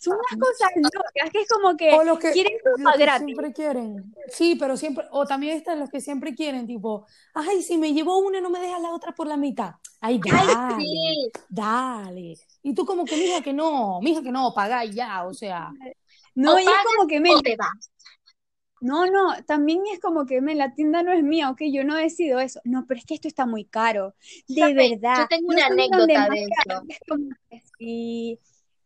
son 0.00 0.14
unas 0.14 0.38
cosas 0.38 0.70
locas, 0.76 1.30
que 1.32 1.40
es 1.42 1.48
como 1.48 1.76
que 1.76 1.92
O 1.92 2.04
los 2.04 2.18
que, 2.18 2.30
quieren 2.32 2.52
los 2.76 2.96
que 2.96 3.04
gratis. 3.04 3.24
siempre 3.24 3.52
quieren. 3.52 4.16
Sí, 4.28 4.56
pero 4.56 4.76
siempre, 4.76 5.04
o 5.10 5.26
también 5.26 5.56
están 5.56 5.78
los 5.80 5.90
que 5.90 6.00
siempre 6.00 6.34
quieren, 6.34 6.66
tipo, 6.66 7.06
ay, 7.34 7.62
si 7.62 7.78
me 7.78 7.92
llevo 7.92 8.18
una, 8.18 8.40
no 8.40 8.50
me 8.50 8.60
dejas 8.60 8.80
la 8.80 8.90
otra 8.92 9.12
por 9.14 9.26
la 9.26 9.36
mitad. 9.36 9.74
Ay, 10.00 10.20
Ay, 10.28 10.46
dale, 10.48 10.70
sí. 10.76 11.30
dale. 11.48 12.34
Y 12.62 12.74
tú 12.74 12.84
como 12.86 13.04
que, 13.04 13.16
mija, 13.16 13.42
que 13.42 13.52
no, 13.52 14.00
mija, 14.00 14.22
que 14.22 14.30
no, 14.30 14.52
pagá 14.54 14.84
y 14.84 14.94
ya, 14.94 15.24
o 15.26 15.34
sea. 15.34 15.72
No, 16.40 16.54
O 16.54 16.58
y 16.58 16.62
es 16.62 16.68
pagas 16.68 16.84
como 16.96 17.06
que, 17.06 17.20
men, 17.20 17.32
o 17.36 17.42
te 17.42 17.56
vas. 17.56 17.92
no, 18.80 19.06
no, 19.06 19.44
también 19.44 19.82
es 19.92 20.00
como 20.00 20.24
que, 20.24 20.40
men, 20.40 20.56
la 20.56 20.74
tienda 20.74 21.02
no 21.02 21.12
es 21.12 21.22
mía, 21.22 21.50
ok, 21.50 21.62
yo 21.70 21.84
no 21.84 21.96
decido 21.96 22.40
eso. 22.40 22.60
No, 22.64 22.86
pero 22.86 22.98
es 22.98 23.04
que 23.04 23.14
esto 23.14 23.28
está 23.28 23.44
muy 23.44 23.66
caro, 23.66 24.14
de 24.48 24.72
verdad. 24.72 25.18
Yo 25.18 25.26
tengo 25.28 25.48
una 25.48 25.66
anécdota 25.66 26.28
de 26.30 26.44
eso. 26.44 26.82
Es 26.88 26.98
como 27.06 27.28
que 27.50 27.62
sí. 27.78 28.40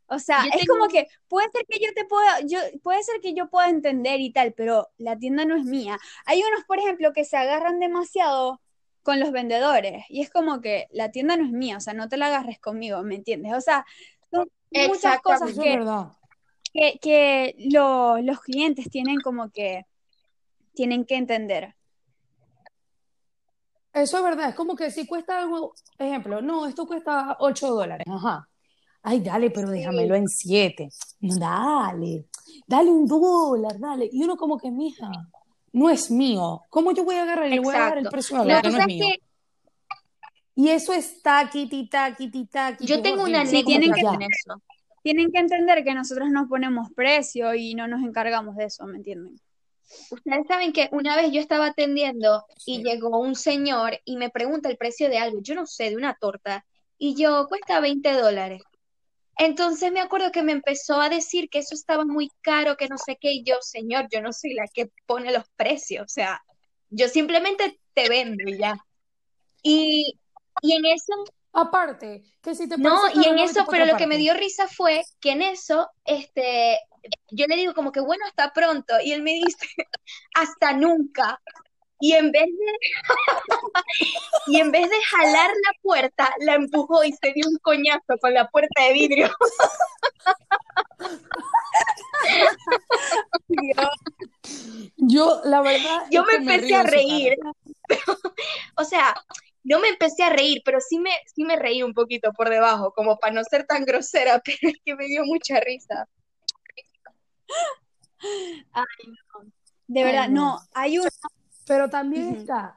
O 0.07 0.19
sea, 0.19 0.43
Yo 0.43 0.51
es 0.53 0.61
tengo 0.61 0.75
como 0.75 0.88
que 0.88 1.07
puede 1.29 1.49
ser 1.51 1.64
que 1.67 1.79
yo 1.79 1.95
te 1.95 2.05
pueda, 2.05 2.40
yo, 2.40 2.59
puede 2.83 3.03
ser 3.03 3.21
que 3.21 3.35
yo 3.35 3.49
pueda 3.49 3.71
entender 3.71 4.21
y 4.21 4.33
tal, 4.33 4.53
pero 4.53 4.88
la 4.99 5.17
tienda 5.17 5.45
no 5.45 5.57
es 5.57 5.64
mía. 5.64 5.99
Hay 6.27 6.43
unos, 6.43 6.64
por 6.64 6.79
ejemplo, 6.79 7.12
que 7.12 7.25
se 7.25 7.37
agarran 7.37 7.79
demasiado 7.79 8.61
con 9.03 9.21
los 9.21 9.31
vendedores 9.33 10.05
y 10.09 10.23
es 10.23 10.31
como 10.31 10.61
que 10.61 10.88
la 10.90 11.11
tienda 11.11 11.37
no 11.37 11.45
es 11.45 11.53
mía, 11.53 11.77
o 11.77 11.81
sea, 11.81 11.95
no 11.95 12.09
te 12.09 12.17
la 12.17 12.27
agarres 12.27 12.59
conmigo, 12.59 13.03
¿me 13.03 13.14
entiendes? 13.14 13.53
O 13.55 13.61
sea, 13.61 13.87
son 14.31 14.51
muchas 14.73 15.21
cosas 15.21 15.53
que, 15.53 15.73
es 15.73 15.77
verdad. 15.79 16.09
Que, 16.74 16.98
que 17.00 17.54
lo- 17.70 18.18
los 18.20 18.40
clientes 18.40 18.90
tienen 18.90 19.20
como 19.20 19.50
que 19.50 19.87
tienen 20.74 21.04
que 21.06 21.14
entender. 21.16 21.74
Eso 23.92 24.16
es 24.18 24.24
verdad. 24.24 24.48
Es 24.48 24.54
como 24.56 24.74
que 24.74 24.90
si 24.90 25.06
cuesta 25.06 25.38
algo, 25.38 25.72
ejemplo, 25.98 26.42
no, 26.42 26.66
esto 26.66 26.87
cuesta 26.87 27.37
8 27.38 27.68
dólares. 27.68 28.04
Ajá. 28.10 28.48
Ay, 29.02 29.20
dale, 29.20 29.50
pero 29.50 29.70
déjamelo 29.70 30.14
en 30.16 30.26
7. 30.28 30.88
Dale, 31.20 32.24
dale 32.66 32.90
un 32.90 33.06
dólar, 33.06 33.78
dale. 33.78 34.08
Y 34.10 34.24
uno 34.24 34.37
como 34.37 34.58
que, 34.58 34.70
mija, 34.70 35.08
no 35.72 35.90
es 35.90 36.10
mío. 36.10 36.62
¿Cómo 36.70 36.90
yo 36.92 37.04
voy 37.04 37.16
a 37.16 37.22
agarrar 37.22 37.46
y 37.46 37.50
le 37.50 37.60
voy 37.60 37.74
a 37.76 37.78
dar 37.80 37.98
el 37.98 38.08
precio 38.08 38.37
a 38.37 38.44
Lo 38.44 38.50
algo 38.56 38.62
que 38.62 38.70
no 38.70 38.78
es 38.80 38.87
mío? 38.87 39.06
que 39.06 39.22
Y 40.56 40.70
eso 40.70 40.92
es 40.92 41.22
taquiti, 41.22 41.88
taquiti, 41.88 42.46
taquiti, 42.46 42.87
yo 42.87 43.00
tengo 43.02 43.22
una. 43.24 43.46
Sí, 43.46 43.62
tienen 43.62 43.92
que 43.92 44.02
con 44.02 44.22
eso. 44.22 44.60
Tienen 45.05 45.31
que 45.31 45.38
entender 45.38 45.85
que 45.85 45.95
nosotros 45.95 46.31
nos 46.31 46.49
ponemos 46.49 46.88
precio 46.97 47.55
y 47.55 47.75
no 47.75 47.87
nos 47.87 48.03
encargamos 48.03 48.57
de 48.57 48.64
eso, 48.64 48.87
¿me 48.87 48.97
entienden? 48.97 49.38
Ustedes 50.11 50.47
saben 50.49 50.73
que 50.73 50.88
una 50.93 51.14
vez 51.14 51.31
yo 51.31 51.40
estaba 51.40 51.67
atendiendo 51.67 52.47
y 52.64 52.79
Sí. 52.79 52.83
llegó 52.83 53.21
un 53.21 53.35
señor 53.35 54.01
y 54.07 54.17
me 54.17 54.31
pregunta 54.31 54.71
el 54.71 54.79
precio 54.79 55.11
de 55.11 55.19
algo, 55.19 55.40
yo 55.43 55.55
no 55.55 55.67
sé, 55.67 55.90
de 55.90 55.97
una 55.97 56.14
torta, 56.14 56.64
y 56.97 57.14
yo, 57.14 57.47
cuesta 57.49 57.81
20 57.81 58.12
dólares. 58.12 58.62
Entonces 59.37 59.93
me 59.93 60.01
acuerdo 60.01 60.33
que 60.33 60.43
me 60.43 60.53
empezó 60.53 61.01
a 61.01 61.11
decir 61.11 61.51
que 61.51 61.59
eso 61.59 61.75
estaba 61.75 62.07
muy 62.07 62.31
caro, 62.40 62.77
que 62.79 62.88
no 62.88 62.97
sé 62.97 63.19
qué, 63.21 63.31
y 63.33 63.45
yo, 63.45 63.57
señor, 63.61 64.07
yo 64.11 64.23
no 64.23 64.33
soy 64.33 64.55
la 64.55 64.64
que 64.73 64.90
pone 65.05 65.33
los 65.33 65.45
precios, 65.57 66.05
o 66.05 66.09
sea, 66.09 66.43
yo 66.88 67.09
simplemente 67.09 67.79
te 67.93 68.09
vendo 68.09 68.43
y 68.47 68.57
ya. 68.59 68.75
Y, 69.62 70.19
y 70.62 70.73
en 70.77 70.87
eso, 70.87 71.12
Aparte, 71.57 72.25
que 72.43 72.57
si 72.57 72.69
te 72.69 72.77
no, 72.77 73.01
y 73.14 73.29
en 73.29 73.38
eso, 73.38 73.64
pero 73.71 73.87
lo 73.87 73.97
que 73.97 74.09
me 74.09 74.17
dio 74.17 74.35
risa 74.35 74.67
fue 74.67 75.05
que 75.21 75.31
en 75.31 75.40
eso, 75.40 75.88
este, 76.05 76.81
yo 77.31 77.47
le 77.47 77.55
digo 77.55 77.75
como 77.75 77.93
que 77.93 78.01
bueno, 78.01 78.27
hasta 78.27 78.53
pronto, 78.53 78.93
y 79.03 79.12
él 79.12 79.23
me 79.23 79.35
dice, 79.35 79.67
hasta 80.35 80.73
nunca. 80.73 81.40
Y 82.01 82.14
en 82.14 82.33
vez 82.33 82.47
de, 82.47 83.05
y 84.49 84.61
en 84.61 84.73
vez 84.73 84.90
de 84.90 85.01
jalar 85.01 85.49
la 85.49 85.73
puerta, 85.81 86.35
la 86.40 86.55
empujó 86.55 87.05
y 87.05 87.12
se 87.12 87.33
dio 87.33 87.47
un 87.49 87.59
coñazo 87.59 88.19
con 88.21 88.35
la 88.35 88.49
puerta 88.49 88.83
de 88.83 88.93
vidrio. 88.93 89.31
Yo, 94.97 95.40
la 95.45 95.62
verdad 95.62 96.03
Yo 96.11 96.25
me 96.25 96.35
empecé 96.35 96.75
a 96.75 96.83
reír. 96.83 97.37
O 98.77 98.85
sea, 98.85 99.14
no 99.64 99.81
me 99.81 99.88
empecé 99.88 100.22
a 100.22 100.31
reír, 100.31 100.62
pero 100.64 100.79
sí 100.81 100.98
me, 100.98 101.11
sí 101.35 101.44
me 101.44 101.57
reí 101.57 101.83
un 101.83 101.94
poquito 101.94 102.33
por 102.33 102.50
debajo, 102.50 102.92
como 102.92 103.18
para 103.18 103.33
no 103.33 103.42
ser 103.44 103.66
tan 103.66 103.85
grosera, 103.85 104.40
pero 104.44 104.59
es 104.62 104.77
que 104.85 104.94
me 104.94 105.07
dio 105.07 105.24
mucha 105.24 105.59
risa. 105.61 106.09
Ay, 108.72 108.85
no. 109.07 109.50
De 109.87 110.00
Ay, 110.00 110.07
verdad, 110.07 110.29
no. 110.29 110.57
no, 110.57 110.61
hay 110.74 110.98
uno. 110.98 111.09
Pero 111.66 111.88
también 111.88 112.37
está, 112.37 112.74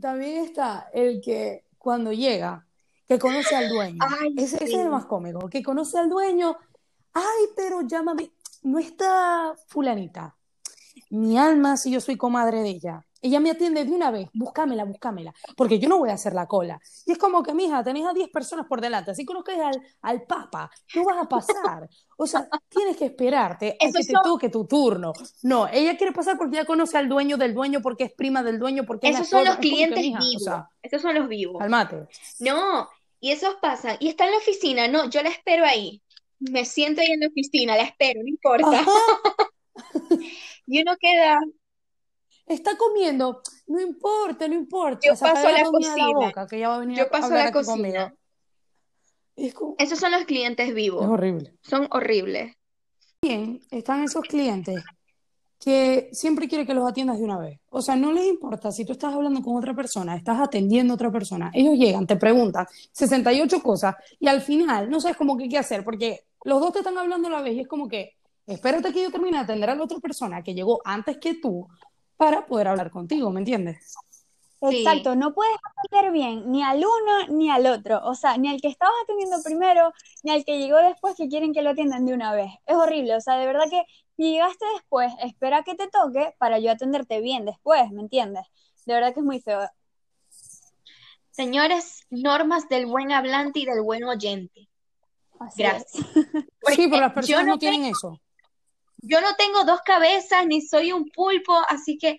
también 0.00 0.44
está 0.44 0.90
el 0.92 1.20
que 1.20 1.64
cuando 1.78 2.12
llega, 2.12 2.66
que 3.06 3.18
conoce 3.18 3.54
al 3.54 3.68
dueño. 3.68 3.98
Ay, 4.20 4.34
Ese, 4.36 4.56
ese 4.56 4.64
es 4.64 4.80
el 4.80 4.88
más 4.88 5.06
cómico, 5.06 5.48
que 5.48 5.62
conoce 5.62 5.98
al 5.98 6.08
dueño. 6.08 6.56
Ay, 7.12 7.46
pero 7.54 7.82
llámame. 7.82 8.32
No 8.62 8.78
está 8.78 9.54
fulanita. 9.68 10.36
Mi 11.10 11.38
alma, 11.38 11.76
si 11.76 11.90
yo 11.90 12.00
soy 12.00 12.16
comadre 12.16 12.62
de 12.62 12.70
ella. 12.70 13.06
Ella 13.22 13.38
me 13.40 13.50
atiende 13.52 13.84
de 13.84 13.92
una 13.92 14.10
vez. 14.10 14.28
Búscamela, 14.34 14.84
búscamela. 14.84 15.32
Porque 15.56 15.78
yo 15.78 15.88
no 15.88 15.98
voy 15.98 16.10
a 16.10 16.14
hacer 16.14 16.34
la 16.34 16.46
cola. 16.48 16.80
Y 17.06 17.12
es 17.12 17.18
como 17.18 17.42
que, 17.42 17.54
mija, 17.54 17.82
tenés 17.84 18.04
a 18.04 18.12
10 18.12 18.28
personas 18.30 18.66
por 18.66 18.80
delante. 18.80 19.12
Así 19.12 19.24
conozcas 19.24 19.58
al, 19.58 19.80
al 20.02 20.22
papa. 20.22 20.70
No 20.94 21.04
vas 21.04 21.18
a 21.24 21.28
pasar. 21.28 21.88
O 22.16 22.26
sea, 22.26 22.48
tienes 22.68 22.96
que 22.96 23.06
esperarte 23.06 23.76
a 23.80 23.86
que 23.86 23.92
te 23.92 24.02
son, 24.02 24.22
toque 24.22 24.48
tu 24.48 24.66
turno. 24.66 25.12
No, 25.42 25.68
ella 25.68 25.96
quiere 25.96 26.12
pasar 26.12 26.36
porque 26.36 26.56
ya 26.56 26.64
conoce 26.64 26.98
al 26.98 27.08
dueño 27.08 27.36
del 27.36 27.54
dueño, 27.54 27.80
porque 27.80 28.04
es 28.04 28.12
prima 28.12 28.42
del 28.42 28.58
dueño, 28.58 28.84
porque 28.84 29.08
es 29.08 29.14
esos 29.16 29.28
son 29.28 29.44
los. 29.44 29.54
Es 29.54 29.60
que, 29.60 29.68
clientes 29.68 29.98
o 29.98 30.18
vivos. 30.18 30.42
sea, 30.44 30.68
Esos 30.82 31.00
son 31.00 31.14
los 31.14 31.28
vivos. 31.28 31.58
calmate. 31.58 32.08
No, 32.40 32.88
y 33.20 33.30
esos 33.30 33.54
pasan. 33.62 33.96
Y 34.00 34.08
está 34.08 34.24
en 34.24 34.32
la 34.32 34.38
oficina. 34.38 34.88
No, 34.88 35.08
yo 35.08 35.22
la 35.22 35.28
espero 35.30 35.64
ahí. 35.64 36.02
Me 36.40 36.64
siento 36.64 37.00
ahí 37.00 37.12
en 37.12 37.20
la 37.20 37.28
oficina, 37.28 37.76
la 37.76 37.84
espero, 37.84 38.20
no 38.22 38.28
importa. 38.28 38.84
Y 40.66 40.80
uno 40.80 40.96
queda, 41.00 41.38
está 42.46 42.76
comiendo. 42.76 43.40
No 43.66 43.80
importa, 43.80 44.48
no 44.48 44.54
importa. 44.54 45.00
yo 45.02 45.12
paso 45.18 45.48
a 45.48 45.52
la 45.52 45.64
cocina. 45.64 46.06
boca, 46.14 46.46
que 46.46 46.66
va 46.66 46.76
a 46.76 46.78
venir 46.78 46.98
Yo 46.98 47.08
paso 47.10 47.32
a 47.34 47.38
la 47.44 47.52
cocina. 47.52 48.14
Es 49.36 49.54
como- 49.54 49.74
Esos 49.78 49.98
son 49.98 50.12
los 50.12 50.24
clientes 50.24 50.68
es 50.68 50.74
vivos. 50.74 51.04
horrible. 51.06 51.54
Son 51.62 51.86
horribles. 51.90 52.54
También 53.20 53.60
están 53.70 54.04
esos 54.04 54.22
clientes 54.22 54.82
que 55.58 56.10
siempre 56.12 56.48
quieren 56.48 56.66
que 56.66 56.74
los 56.74 56.88
atiendas 56.88 57.18
de 57.18 57.24
una 57.24 57.38
vez. 57.38 57.60
O 57.70 57.80
sea, 57.80 57.94
no 57.94 58.12
les 58.12 58.26
importa 58.26 58.72
si 58.72 58.84
tú 58.84 58.92
estás 58.92 59.14
hablando 59.14 59.40
con 59.42 59.56
otra 59.56 59.74
persona, 59.74 60.16
estás 60.16 60.40
atendiendo 60.40 60.92
a 60.92 60.96
otra 60.96 61.10
persona. 61.12 61.50
Ellos 61.54 61.76
llegan, 61.78 62.06
te 62.06 62.16
preguntan 62.16 62.66
68 62.90 63.62
cosas 63.62 63.94
y 64.18 64.26
al 64.26 64.40
final 64.42 64.90
no 64.90 65.00
sabes 65.00 65.16
cómo 65.16 65.36
que 65.38 65.48
qué 65.48 65.58
hacer 65.58 65.84
porque 65.84 66.24
los 66.44 66.60
dos 66.60 66.72
te 66.72 66.78
están 66.80 66.98
hablando 66.98 67.28
a 67.28 67.30
la 67.30 67.40
vez 67.42 67.54
y 67.54 67.60
es 67.60 67.68
como 67.68 67.88
que 67.88 68.16
espérate 68.44 68.92
que 68.92 69.04
yo 69.04 69.10
termine 69.12 69.38
de 69.38 69.44
atender 69.44 69.70
a 69.70 69.76
la 69.76 69.84
otra 69.84 69.98
persona 70.00 70.42
que 70.42 70.52
llegó 70.52 70.80
antes 70.84 71.18
que 71.18 71.34
tú 71.34 71.68
para 72.22 72.46
poder 72.46 72.68
hablar 72.68 72.92
contigo, 72.92 73.32
¿me 73.32 73.40
entiendes? 73.40 73.94
Sí. 74.70 74.84
Exacto, 74.84 75.16
no 75.16 75.34
puedes 75.34 75.56
atender 75.64 76.12
bien 76.12 76.52
ni 76.52 76.62
al 76.62 76.76
uno 76.78 77.26
ni 77.30 77.50
al 77.50 77.66
otro, 77.66 78.00
o 78.04 78.14
sea, 78.14 78.36
ni 78.36 78.48
al 78.48 78.60
que 78.60 78.68
estabas 78.68 78.94
atendiendo 79.02 79.42
primero, 79.42 79.92
ni 80.22 80.30
al 80.30 80.44
que 80.44 80.60
llegó 80.60 80.76
después 80.76 81.16
que 81.16 81.28
quieren 81.28 81.52
que 81.52 81.62
lo 81.62 81.70
atiendan 81.70 82.06
de 82.06 82.14
una 82.14 82.32
vez. 82.32 82.52
Es 82.66 82.76
horrible, 82.76 83.16
o 83.16 83.20
sea, 83.20 83.38
de 83.38 83.46
verdad 83.46 83.64
que 83.68 83.82
si 84.16 84.30
llegaste 84.30 84.64
después, 84.74 85.12
espera 85.20 85.64
que 85.64 85.74
te 85.74 85.88
toque 85.88 86.32
para 86.38 86.60
yo 86.60 86.70
atenderte 86.70 87.20
bien 87.20 87.44
después, 87.44 87.90
¿me 87.90 88.02
entiendes? 88.02 88.46
De 88.86 88.94
verdad 88.94 89.12
que 89.12 89.18
es 89.18 89.26
muy 89.26 89.40
feo. 89.40 89.68
Señores, 91.32 92.06
normas 92.10 92.68
del 92.68 92.86
buen 92.86 93.10
hablante 93.10 93.58
y 93.58 93.64
del 93.64 93.82
buen 93.82 94.04
oyente. 94.04 94.68
Así 95.40 95.64
Gracias. 95.64 95.92
es. 95.94 96.06
Sí, 96.76 96.86
pero 96.86 97.00
las 97.00 97.12
personas 97.14 97.46
no 97.46 97.54
no 97.54 97.58
tienen 97.58 97.86
eso. 97.86 98.20
Yo 99.02 99.20
no 99.20 99.34
tengo 99.36 99.64
dos 99.64 99.80
cabezas 99.84 100.46
ni 100.46 100.62
soy 100.62 100.92
un 100.92 101.08
pulpo, 101.10 101.54
así 101.68 101.98
que 101.98 102.18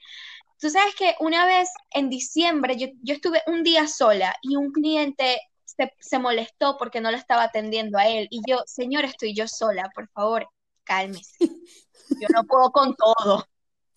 tú 0.59 0.69
sabes 0.69 0.93
que 0.95 1.15
una 1.19 1.45
vez 1.45 1.69
en 1.91 2.09
diciembre 2.09 2.77
yo, 2.77 2.87
yo 3.01 3.15
estuve 3.15 3.41
un 3.47 3.63
día 3.63 3.87
sola 3.87 4.35
y 4.41 4.55
un 4.55 4.71
cliente 4.71 5.39
se, 5.65 5.91
se 5.99 6.19
molestó 6.19 6.77
porque 6.77 7.01
no 7.01 7.09
lo 7.09 7.17
estaba 7.17 7.43
atendiendo 7.43 7.97
a 7.97 8.07
él 8.07 8.27
y 8.29 8.41
yo, 8.47 8.59
señor, 8.65 9.05
estoy 9.05 9.33
yo 9.33 9.47
sola, 9.47 9.89
por 9.95 10.07
favor, 10.09 10.47
cálmese. 10.83 11.33
Yo 11.39 12.27
no 12.33 12.43
puedo 12.43 12.71
con 12.71 12.95
todo. 12.95 13.45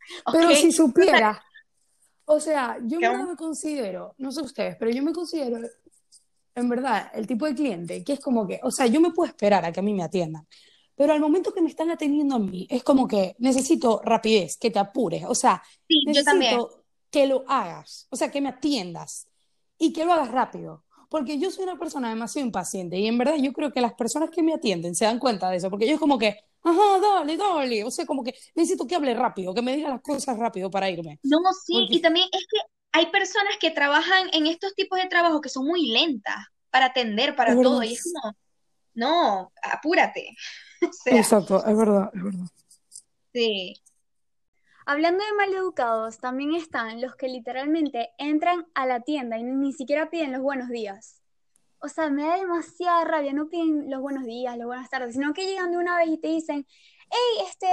Pero 0.33 0.55
si 0.55 0.73
supiera, 0.73 1.45
o 2.25 2.41
sea, 2.41 2.79
yo 2.83 2.99
¿Qué? 2.99 3.09
me 3.11 3.37
considero, 3.37 4.15
no 4.19 4.31
sé 4.31 4.41
ustedes, 4.41 4.77
pero 4.79 4.91
yo 4.93 5.03
me 5.03 5.13
considero 5.13 5.59
en 6.57 6.69
verdad, 6.71 7.11
el 7.13 7.27
tipo 7.27 7.45
de 7.47 7.55
cliente 7.55 8.03
que 8.03 8.15
es 8.15 8.21
como 8.21 8.47
que, 8.47 8.59
o 8.63 8.71
sea, 8.71 8.87
yo 8.87 9.01
me 9.01 9.11
puedo 9.11 9.29
esperar 9.29 9.65
a 9.65 9.73
que 9.73 9.81
a 9.81 9.83
mí 9.83 9.93
me 9.93 10.03
atiendan, 10.03 10.47
pero 10.97 11.13
al 11.13 11.21
momento 11.21 11.53
que 11.55 11.61
me 11.63 11.69
están 11.69 11.91
atendiendo 11.91 12.35
a 12.37 12.39
mí, 12.41 12.67
es 12.71 12.83
como 12.83 13.07
que 13.07 13.37
necesito 13.39 14.01
rapidez, 14.05 14.57
que 14.57 14.71
te 14.71 14.79
apures, 14.81 15.25
o 15.29 15.35
sea, 15.35 15.63
Sí, 15.89 16.01
necesito 16.07 16.85
que 17.11 17.27
lo 17.27 17.45
hagas, 17.47 18.09
o 18.11 18.17
sea, 18.17 18.31
que 18.31 18.41
me 18.41 18.49
atiendas 18.49 19.29
y 19.79 19.93
que 19.93 20.05
lo 20.05 20.13
hagas 20.15 20.31
rápido. 20.33 20.83
Porque 21.09 21.39
yo 21.39 21.53
soy 21.53 21.63
una 21.65 21.79
persona 21.79 22.09
demasiado 22.09 22.45
impaciente 22.45 22.99
y 22.99 23.07
en 23.07 23.17
verdad 23.17 23.37
yo 23.37 23.53
creo 23.53 23.71
que 23.73 23.81
las 23.81 23.95
personas 23.95 24.29
que 24.31 24.43
me 24.43 24.53
atienden 24.55 24.97
se 24.97 25.05
dan 25.05 25.21
cuenta 25.21 25.49
de 25.51 25.59
eso, 25.59 25.71
porque 25.71 25.87
yo 25.87 25.95
es 25.95 26.01
como 26.01 26.19
que, 26.19 26.37
ajá, 26.63 26.99
dale, 27.01 27.37
dale, 27.37 27.85
o 27.85 27.91
sea, 27.93 28.05
como 28.05 28.25
que 28.25 28.35
necesito 28.57 28.87
que 28.89 28.97
hable 28.97 29.15
rápido, 29.15 29.55
que 29.55 29.63
me 29.63 29.77
diga 29.77 29.89
las 29.91 30.03
cosas 30.03 30.37
rápido 30.37 30.69
para 30.69 30.91
irme. 30.91 31.21
No, 31.23 31.39
sí, 31.65 31.75
Porque- 31.75 31.95
y 31.95 32.01
también 32.01 32.27
es 32.33 32.45
que 32.51 32.59
hay 32.91 33.07
personas 33.13 33.55
que 33.61 33.71
trabajan 33.71 34.29
en 34.33 34.47
estos 34.49 34.75
tipos 34.75 34.99
de 34.99 35.07
trabajo 35.07 35.41
que 35.41 35.49
son 35.49 35.65
muy 35.67 35.87
lentas 35.87 36.37
para 36.71 36.87
atender, 36.87 37.37
para 37.37 37.53
Es 37.53 37.63
todo, 37.63 37.79
verdad. 37.79 37.91
y 37.91 37.95
es 37.95 38.13
como, 38.13 38.35
no, 38.97 39.53
apúrate. 39.63 40.37
O 40.83 40.93
sea, 40.93 41.17
Exacto, 41.17 41.65
es 41.67 41.77
verdad, 41.77 42.11
es 42.15 42.23
verdad. 42.23 42.47
sí. 43.33 43.75
Hablando 44.87 45.25
de 45.25 45.33
maleducados, 45.33 46.19
también 46.19 46.55
están 46.55 47.01
los 47.01 47.17
que 47.17 47.29
literalmente 47.29 48.11
entran 48.19 48.67
a 48.75 48.87
la 48.87 49.01
tienda 49.01 49.37
y 49.39 49.43
ni, 49.43 49.73
siquiera 49.73 50.11
piden 50.11 50.33
los 50.33 50.43
buenos 50.43 50.69
días. 50.69 51.23
O 51.79 51.89
sea, 51.89 52.09
me 52.11 52.25
da 52.25 52.37
demasiada 52.37 53.05
rabia, 53.05 53.33
no 53.33 53.49
piden 53.49 53.91
los 53.91 54.01
buenos 54.01 54.25
días, 54.25 54.57
las 54.57 54.67
buenas 54.67 54.89
tardes, 54.91 55.15
sino 55.15 55.33
que 55.35 55.47
llegan 55.47 55.73
de 55.73 55.79
una 55.79 55.97
vez 55.99 56.09
y 56.11 56.19
te 56.19 56.29
dicen, 56.29 56.67
hey, 57.11 57.45
este, 57.49 57.67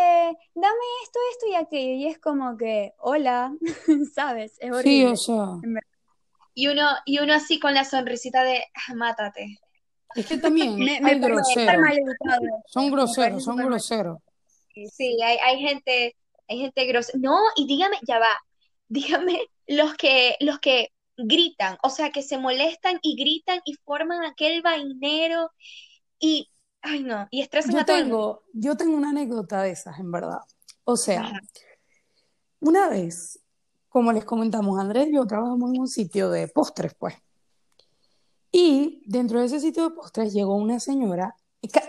dame 0.55 0.85
esto, 1.03 1.19
esto 1.31 1.47
y 1.51 1.55
aquello. 1.55 1.93
Y 1.93 2.07
es 2.07 2.19
como 2.19 2.57
que, 2.57 2.93
hola, 2.97 3.53
¿sabes? 4.15 4.53
Es 4.59 4.75
Sí, 4.83 5.05
horrible. 5.05 5.11
o 5.13 5.17
sea, 5.17 5.45
Y 6.55 6.67
uno, 6.67 6.87
y 7.05 7.19
uno 7.19 7.33
así 7.33 7.59
con 7.59 7.73
la 7.75 7.85
sonrisita 7.85 8.43
de, 8.43 8.63
"Ah, 8.89 8.95
mátate. 8.95 9.59
Es 10.15 10.25
que 10.25 10.37
también 10.37 10.75
Me, 10.77 10.99
me 11.01 11.11
hay 11.11 11.19
groseros, 11.19 11.75
son 12.67 12.91
groseros, 12.91 13.43
son 13.43 13.57
groseros. 13.57 14.17
Sí, 14.73 15.17
hay, 15.21 15.37
hay 15.37 15.59
gente, 15.59 16.15
hay 16.47 16.59
gente 16.59 16.85
grosera. 16.85 17.19
No, 17.21 17.39
y 17.55 17.67
dígame, 17.67 17.97
ya 18.07 18.19
va, 18.19 18.27
dígame 18.87 19.39
los 19.67 19.93
que, 19.95 20.35
los 20.39 20.59
que 20.59 20.89
gritan, 21.17 21.77
o 21.83 21.89
sea, 21.89 22.11
que 22.11 22.21
se 22.21 22.37
molestan 22.37 22.99
y 23.01 23.15
gritan 23.15 23.59
y 23.65 23.75
forman 23.85 24.25
aquel 24.25 24.61
vainero 24.61 25.51
y, 26.19 26.49
ay 26.81 27.03
no, 27.03 27.27
y 27.29 27.41
estresan 27.41 27.71
Yo 27.71 27.79
a 27.79 27.85
tengo, 27.85 28.43
yo 28.53 28.75
tengo 28.75 28.95
una 28.95 29.09
anécdota 29.09 29.61
de 29.61 29.71
esas, 29.71 29.99
en 29.99 30.11
verdad. 30.11 30.39
O 30.85 30.97
sea, 30.97 31.21
Ajá. 31.21 31.39
una 32.59 32.89
vez, 32.89 33.39
como 33.89 34.11
les 34.11 34.25
comentamos, 34.25 34.79
Andrés 34.79 35.07
y 35.09 35.15
yo 35.15 35.25
trabajamos 35.25 35.71
en 35.73 35.81
un 35.81 35.87
sitio 35.87 36.29
de 36.29 36.47
postres, 36.47 36.93
pues. 36.95 37.15
Y 38.55 39.01
dentro 39.07 39.39
de 39.39 39.47
ese 39.47 39.59
sitio 39.59 39.89
de 39.89 39.95
postres 39.95 40.31
llegó 40.31 40.55
una 40.55 40.79
señora. 40.79 41.35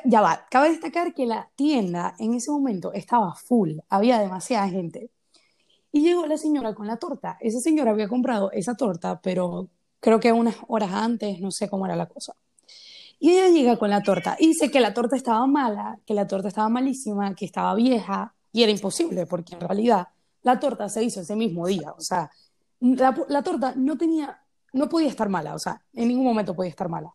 Ya 0.07 0.23
va, 0.23 0.47
cabe 0.51 0.71
destacar 0.71 1.13
que 1.13 1.27
la 1.27 1.51
tienda 1.57 2.15
en 2.19 2.33
ese 2.33 2.51
momento 2.51 2.95
estaba 2.95 3.35
full, 3.35 3.81
había 3.91 4.19
demasiada 4.19 4.67
gente. 4.69 5.11
Y 5.93 6.01
llegó 6.01 6.27
la 6.27 6.39
señora 6.39 6.75
con 6.75 6.87
la 6.87 6.97
torta. 6.97 7.37
Esa 7.41 7.61
señora 7.61 7.91
había 7.91 8.09
comprado 8.09 8.51
esa 8.51 8.75
torta, 8.77 9.21
pero 9.21 9.69
creo 10.01 10.21
que 10.21 10.33
unas 10.33 10.57
horas 10.67 10.91
antes, 10.93 11.39
no 11.41 11.51
sé 11.51 11.69
cómo 11.69 11.85
era 11.85 11.97
la 11.97 12.07
cosa. 12.07 12.35
Y 13.21 13.33
ella 13.33 13.49
llega 13.49 13.77
con 13.79 13.91
la 13.91 14.03
torta 14.03 14.37
y 14.39 14.47
dice 14.49 14.71
que 14.71 14.81
la 14.81 14.95
torta 14.95 15.17
estaba 15.17 15.47
mala, 15.47 15.99
que 16.07 16.15
la 16.15 16.27
torta 16.27 16.49
estaba 16.49 16.71
malísima, 16.71 17.35
que 17.35 17.45
estaba 17.45 17.75
vieja 17.75 18.35
y 18.53 18.63
era 18.63 18.73
imposible 18.73 19.27
porque 19.27 19.55
en 19.55 19.61
realidad 19.61 20.09
la 20.43 20.59
torta 20.59 20.89
se 20.89 21.05
hizo 21.05 21.21
ese 21.21 21.37
mismo 21.37 21.67
día. 21.67 21.93
O 21.93 22.01
sea, 22.01 22.31
la, 22.81 23.15
la 23.29 23.43
torta 23.43 23.75
no 23.77 23.99
tenía, 23.99 24.44
no 24.75 24.89
podía 24.89 25.09
estar 25.09 25.29
mala, 25.29 25.55
o 25.55 25.59
sea, 25.59 25.83
en 25.95 26.09
ningún 26.09 26.25
momento 26.27 26.55
podía 26.55 26.71
estar 26.71 26.89
mala. 26.89 27.13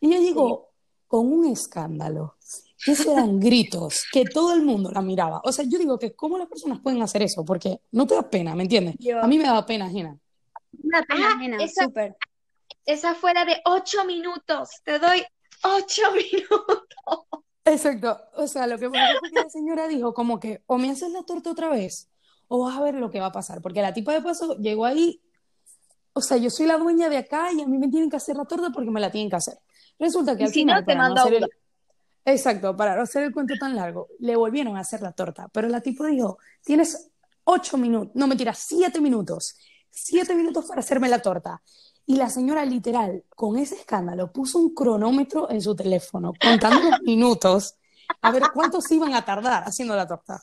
Y 0.00 0.08
ella 0.08 0.18
llegó 0.20 0.70
con 1.06 1.32
un 1.32 1.46
escándalo, 1.46 2.36
que 2.84 2.92
eso 2.92 3.12
eran 3.12 3.38
gritos, 3.40 4.04
que 4.12 4.24
todo 4.24 4.52
el 4.54 4.62
mundo 4.62 4.90
la 4.90 5.00
miraba. 5.02 5.40
O 5.44 5.52
sea, 5.52 5.64
yo 5.68 5.78
digo 5.78 5.98
que 5.98 6.14
cómo 6.14 6.36
las 6.38 6.48
personas 6.48 6.80
pueden 6.80 7.00
hacer 7.02 7.22
eso, 7.22 7.44
porque 7.44 7.80
no 7.92 8.06
te 8.06 8.14
da 8.14 8.28
pena, 8.28 8.54
¿me 8.54 8.64
entiendes? 8.64 8.96
Yo- 8.98 9.20
A 9.22 9.26
mí 9.26 9.38
me 9.38 9.44
da 9.44 9.64
pena 9.64 9.86
ajena. 9.86 10.18
Una 10.82 11.02
pena 11.04 11.28
Ah, 11.30 11.34
ajena, 11.36 11.56
esa- 11.62 11.84
súper. 11.84 12.16
Esa 12.86 13.14
fue 13.14 13.32
la 13.32 13.44
de 13.46 13.56
ocho 13.64 14.04
minutos, 14.04 14.68
te 14.84 14.98
doy 14.98 15.22
ocho 15.62 16.02
minutos. 16.14 17.26
Exacto. 17.64 18.18
O 18.36 18.46
sea, 18.46 18.66
lo 18.66 18.78
que 18.78 18.90
pasó 18.90 19.18
fue 19.20 19.30
que 19.30 19.40
la 19.40 19.48
señora 19.50 19.88
dijo 19.88 20.12
como 20.12 20.38
que 20.38 20.62
o 20.66 20.76
me 20.78 20.90
haces 20.90 21.10
la 21.10 21.22
torta 21.22 21.50
otra 21.50 21.68
vez 21.70 22.10
o 22.48 22.62
vas 22.64 22.76
a 22.76 22.82
ver 22.82 22.94
lo 22.96 23.10
que 23.10 23.20
va 23.20 23.26
a 23.26 23.32
pasar. 23.32 23.62
Porque 23.62 23.80
la 23.80 23.94
tipa 23.94 24.12
de 24.12 24.20
paso 24.20 24.56
llegó 24.58 24.84
ahí, 24.84 25.22
o 26.14 26.20
sea, 26.20 26.36
yo 26.36 26.48
soy 26.48 26.66
la 26.66 26.78
dueña 26.78 27.08
de 27.08 27.18
acá 27.18 27.52
y 27.52 27.60
a 27.60 27.66
mí 27.66 27.76
me 27.76 27.88
tienen 27.88 28.08
que 28.08 28.16
hacer 28.16 28.36
la 28.36 28.44
torta 28.44 28.70
porque 28.72 28.90
me 28.90 29.00
la 29.00 29.10
tienen 29.10 29.28
que 29.28 29.36
hacer. 29.36 29.58
Resulta 29.98 30.36
que 30.36 30.44
al 30.44 30.50
si 30.50 30.60
final, 30.60 30.80
no, 30.80 30.86
te 30.86 30.96
para 30.96 31.12
hacer 31.12 31.34
el-. 31.34 31.50
Exacto, 32.24 32.76
para 32.76 32.96
no 32.96 33.02
hacer 33.02 33.24
el 33.24 33.32
cuento 33.32 33.54
tan 33.58 33.76
largo, 33.76 34.08
le 34.20 34.36
volvieron 34.36 34.76
a 34.76 34.80
hacer 34.80 35.02
la 35.02 35.12
torta. 35.12 35.48
Pero 35.52 35.68
la 35.68 35.80
tipa 35.80 36.06
dijo, 36.06 36.38
tienes 36.64 37.10
ocho 37.42 37.76
minutos, 37.76 38.14
no 38.14 38.26
mentira, 38.26 38.54
siete 38.54 39.00
minutos. 39.00 39.56
Siete 39.90 40.34
minutos 40.34 40.66
para 40.66 40.80
hacerme 40.80 41.08
la 41.08 41.20
torta. 41.20 41.62
Y 42.06 42.16
la 42.16 42.28
señora 42.28 42.64
literal, 42.64 43.24
con 43.34 43.56
ese 43.58 43.76
escándalo, 43.76 44.32
puso 44.32 44.58
un 44.58 44.74
cronómetro 44.74 45.50
en 45.50 45.60
su 45.60 45.74
teléfono, 45.74 46.32
contando 46.40 46.90
los 46.90 47.00
minutos, 47.02 47.74
a 48.20 48.30
ver 48.30 48.42
cuántos 48.52 48.90
iban 48.90 49.14
a 49.14 49.24
tardar 49.24 49.64
haciendo 49.64 49.96
la 49.96 50.06
torta. 50.06 50.42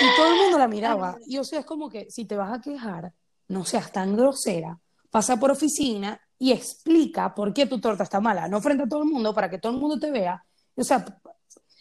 Y 0.00 0.16
todo 0.16 0.32
el 0.32 0.36
mundo 0.36 0.58
la 0.58 0.68
miraba. 0.68 1.18
Y 1.26 1.38
o 1.38 1.44
sea, 1.44 1.60
es 1.60 1.66
como 1.66 1.88
que 1.88 2.10
si 2.10 2.24
te 2.24 2.36
vas 2.36 2.52
a 2.52 2.60
quejar, 2.60 3.12
no 3.52 3.64
seas 3.64 3.92
tan 3.92 4.16
grosera, 4.16 4.78
pasa 5.10 5.38
por 5.38 5.50
oficina 5.50 6.20
y 6.38 6.52
explica 6.52 7.34
por 7.34 7.52
qué 7.52 7.66
tu 7.66 7.80
torta 7.80 8.02
está 8.02 8.18
mala, 8.18 8.48
no 8.48 8.60
frente 8.60 8.84
a 8.84 8.88
todo 8.88 9.02
el 9.02 9.08
mundo 9.08 9.34
para 9.34 9.48
que 9.48 9.58
todo 9.58 9.72
el 9.72 9.78
mundo 9.78 10.00
te 10.00 10.10
vea. 10.10 10.42
O 10.74 10.82
sea, 10.82 11.04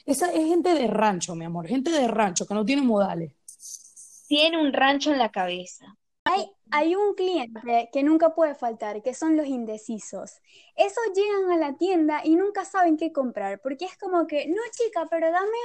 esa 0.05 0.31
es 0.31 0.45
gente 0.45 0.73
de 0.73 0.87
rancho, 0.87 1.33
mi 1.33 1.45
amor, 1.45 1.67
gente 1.67 1.89
de 1.89 2.07
rancho 2.07 2.45
que 2.45 2.53
no 2.53 2.65
tiene 2.65 2.81
modales. 2.81 3.33
Tiene 4.27 4.61
un 4.61 4.71
rancho 4.71 5.11
en 5.11 5.17
la 5.17 5.29
cabeza. 5.29 5.85
Hay 6.73 6.95
un 6.95 7.15
cliente 7.15 7.89
que 7.91 8.03
nunca 8.03 8.35
puede 8.35 8.53
faltar, 8.53 9.01
que 9.01 9.13
son 9.13 9.35
los 9.35 9.47
indecisos. 9.47 10.39
Esos 10.75 11.03
llegan 11.15 11.51
a 11.51 11.57
la 11.57 11.77
tienda 11.77 12.21
y 12.23 12.35
nunca 12.35 12.63
saben 12.63 12.95
qué 12.97 13.11
comprar, 13.11 13.59
porque 13.61 13.85
es 13.85 13.97
como 13.97 14.27
que, 14.27 14.47
no 14.47 14.61
chica, 14.71 15.07
pero 15.09 15.31
dame, 15.31 15.57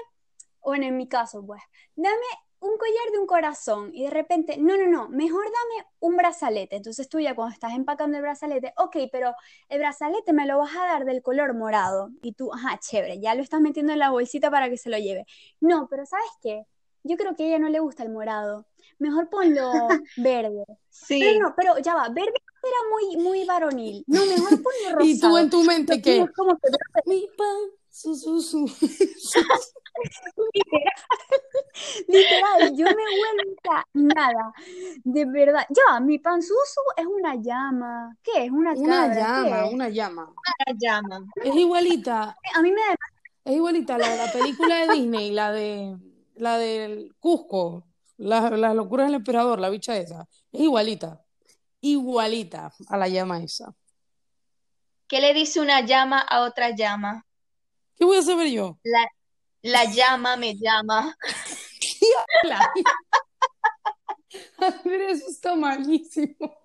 bueno, 0.63 0.87
en 0.87 0.97
mi 0.97 1.09
caso, 1.09 1.45
pues, 1.45 1.63
dame 1.95 2.27
un 2.61 2.77
collar 2.79 3.13
de 3.13 3.19
un 3.19 3.27
corazón 3.27 3.91
y 3.93 4.05
de 4.05 4.11
repente, 4.11 4.57
no, 4.59 4.77
no, 4.77 4.87
no, 4.87 5.09
mejor 5.09 5.45
dame 5.45 5.89
un 6.01 6.17
brazalete. 6.17 6.77
Entonces 6.77 7.09
tú 7.09 7.21
ya 7.21 7.35
cuando 7.35 7.53
estás 7.53 7.75
empacando 7.75 8.17
el 8.17 8.23
brazalete, 8.23 8.73
ok, 8.77 8.97
pero 9.13 9.35
el 9.69 9.79
brazalete 9.79 10.33
me 10.33 10.47
lo 10.47 10.59
vas 10.59 10.75
a 10.75 10.87
dar 10.87 11.05
del 11.05 11.23
color 11.23 11.55
morado. 11.55 12.11
Y 12.23 12.33
tú, 12.33 12.53
ajá, 12.53 12.79
chévere, 12.79 13.21
ya 13.21 13.35
lo 13.35 13.43
estás 13.43 13.61
metiendo 13.61 13.93
en 13.93 13.99
la 13.99 14.11
bolsita 14.11 14.51
para 14.51 14.69
que 14.69 14.79
se 14.79 14.91
lo 14.91 14.99
lleve. 14.99 15.27
No, 15.61 15.87
pero 15.89 16.07
¿sabes 16.07 16.31
qué? 16.43 16.65
Yo 17.03 17.17
creo 17.17 17.37
que 17.37 17.45
a 17.45 17.47
ella 17.47 17.59
no 17.59 17.69
le 17.69 17.79
gusta 17.79 18.03
el 18.03 18.11
morado. 18.11 18.67
Mejor 18.99 19.29
ponlo 19.29 19.71
verde. 20.17 20.65
Sí. 20.91 21.21
Pero 21.21 21.41
no, 21.41 21.55
pero 21.57 21.79
ya 21.79 21.95
va, 21.95 22.09
verde 22.09 22.33
era 22.67 22.79
muy, 22.91 23.17
muy 23.23 23.45
varonil. 23.45 24.05
No, 24.07 24.25
mejor 24.27 24.63
ponlo 24.63 24.99
rosado. 24.99 25.01
Y 25.05 25.21
tú 25.21 25.37
en 25.39 25.51
tu 25.51 25.63
mente 25.63 25.95
es 25.95 26.31
como 26.35 26.57
que, 26.59 26.69
mi 27.07 27.29
pan, 27.37 27.57
su, 27.91 28.15
su, 28.17 28.41
su. 28.41 28.67
literal, 32.09 32.77
yo 32.77 32.85
me 32.87 32.95
vuelvo 32.95 33.53
a 33.71 33.85
nada. 33.95 34.53
De 35.05 35.25
verdad. 35.25 35.67
Ya 35.71 36.01
mi 36.01 36.19
panzuzu 36.19 36.81
es 36.97 37.07
una 37.07 37.35
llama. 37.37 38.17
¿Qué 38.23 38.45
es? 38.47 38.51
Una 38.51 38.73
Una 38.73 39.09
cabra. 39.09 39.15
¿Qué 39.15 39.21
llama, 39.51 39.65
una 39.71 39.89
llama. 39.89 40.35
La 40.67 40.75
llama. 40.79 41.21
Es 41.37 41.55
igualita, 41.57 42.37
A 42.55 42.63
mí 42.63 42.71
me 42.73 42.81
da 42.81 42.95
es 43.45 43.55
igualita 43.55 43.97
la 43.97 44.09
de 44.11 44.17
la 44.17 44.33
película 44.33 44.75
de 44.77 44.93
Disney, 44.95 45.31
la 45.31 45.53
de 45.53 45.97
la 46.35 46.59
del 46.59 47.15
Cusco, 47.21 47.85
la- 48.17 48.51
las 48.51 48.75
locuras 48.75 49.07
del 49.07 49.15
emperador, 49.17 49.61
la 49.61 49.69
bicha 49.71 49.97
esa. 49.97 50.27
Es 50.51 50.61
igualita, 50.63 51.23
igualita 51.81 52.73
a 52.89 52.97
la 52.97 53.07
llama 53.09 53.41
esa. 53.43 53.73
¿Qué 55.07 55.21
le 55.21 55.33
dice 55.33 55.61
una 55.61 55.83
llama 55.83 56.19
a 56.19 56.41
otra 56.43 56.71
llama? 56.71 57.25
¿Qué 57.95 58.05
voy 58.05 58.19
a 58.19 58.23
saber 58.23 58.49
yo? 58.49 58.79
La, 58.83 59.07
la 59.63 59.85
llama 59.85 60.37
me 60.37 60.57
llama. 60.57 61.17
La- 62.45 62.73
Andrés, 64.59 65.23
eso 65.23 65.31
está 65.31 65.55
malísimo. 65.55 66.57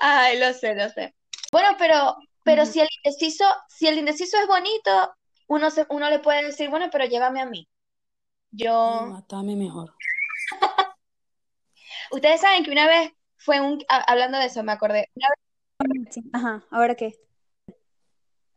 Ay, 0.00 0.38
lo 0.38 0.52
sé, 0.52 0.74
lo 0.74 0.88
sé. 0.90 1.14
Bueno, 1.52 1.68
pero, 1.78 2.16
pero 2.44 2.64
si 2.66 2.80
el 2.80 2.88
indeciso, 3.02 3.44
si 3.68 3.88
el 3.88 3.98
indeciso 3.98 4.36
es 4.38 4.46
bonito, 4.46 5.14
uno 5.48 5.70
se, 5.70 5.86
uno 5.90 6.08
le 6.10 6.18
puede 6.18 6.44
decir, 6.44 6.70
bueno, 6.70 6.88
pero 6.90 7.04
llévame 7.04 7.40
a 7.40 7.46
mí. 7.46 7.68
Yo, 8.50 9.06
Mátame 9.06 9.56
mejor. 9.56 9.94
ustedes 12.10 12.40
saben 12.40 12.64
que 12.64 12.70
una 12.70 12.86
vez 12.86 13.12
fue 13.36 13.60
un, 13.60 13.84
a- 13.88 14.10
hablando 14.12 14.38
de 14.38 14.46
eso, 14.46 14.62
me 14.62 14.72
acordé, 14.72 15.10
una 15.14 15.28
Sí. 16.10 16.22
Ajá, 16.32 16.64
¿ahora 16.70 16.94
qué? 16.94 17.14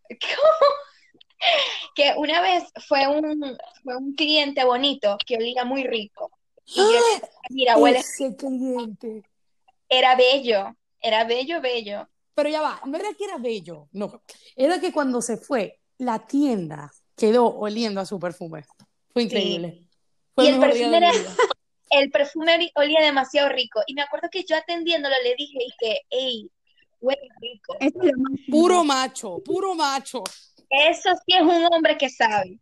vez, 0.10 0.28
que 1.96 2.14
una 2.18 2.42
vez 2.42 2.64
fue 2.88 3.08
un, 3.08 3.58
fue 3.84 3.96
un 3.96 4.14
cliente 4.16 4.64
bonito 4.64 5.18
que 5.26 5.36
olía 5.36 5.66
muy 5.66 5.84
rico. 5.84 6.32
Y 6.66 6.78
yo 6.78 6.88
dije, 6.88 7.30
mira, 7.50 7.78
huele, 7.78 8.00
Ese 8.00 8.36
cliente. 8.36 9.24
Era 9.88 10.16
bello, 10.16 10.76
era 11.02 11.24
bello, 11.24 11.62
bello. 11.62 12.08
Pero 12.36 12.50
ya 12.50 12.62
va, 12.62 12.82
no 12.86 12.98
era 12.98 13.14
que 13.18 13.26
era 13.26 13.38
bello, 13.38 13.88
no. 13.92 14.22
Era 14.56 14.80
que 14.80 14.92
cuando 14.92 15.22
se 15.22 15.38
fue, 15.38 15.80
la 15.98 16.20
tienda 16.20 16.92
quedó 17.16 17.48
oliendo 17.48 18.00
a 18.00 18.06
su 18.06 18.20
perfume. 18.20 18.66
Fue 19.12 19.24
increíble. 19.24 19.84
Fue 20.36 20.46
Y 20.46 20.48
el 20.50 20.60
perfume 20.60 20.98
era-. 20.98 21.12
El 21.90 22.12
perfume 22.12 22.72
olía 22.76 23.02
demasiado 23.02 23.50
rico. 23.50 23.82
Y 23.88 23.96
me 23.96 24.04
acuerdo 24.04 24.30
que 24.32 24.44
yo 24.44 24.56
atendiéndolo 24.56 25.16
le 25.24 25.36
dije 25.36 25.58
y 25.60 25.72
que, 25.80 26.02
hey, 26.10 26.50
huele 27.02 27.28
rico. 27.42 27.76
Esto 27.80 28.04
es 28.04 28.12
lo 28.12 28.18
más 28.20 28.40
Puro 28.50 28.84
macho, 28.84 29.40
puro 29.44 29.76
macho. 29.76 30.24
Eso 30.70 31.10
sí 31.26 31.36
es 31.36 31.42
un 31.42 31.66
hombre 31.74 31.98
que 31.98 32.10
sabe. 32.10 32.60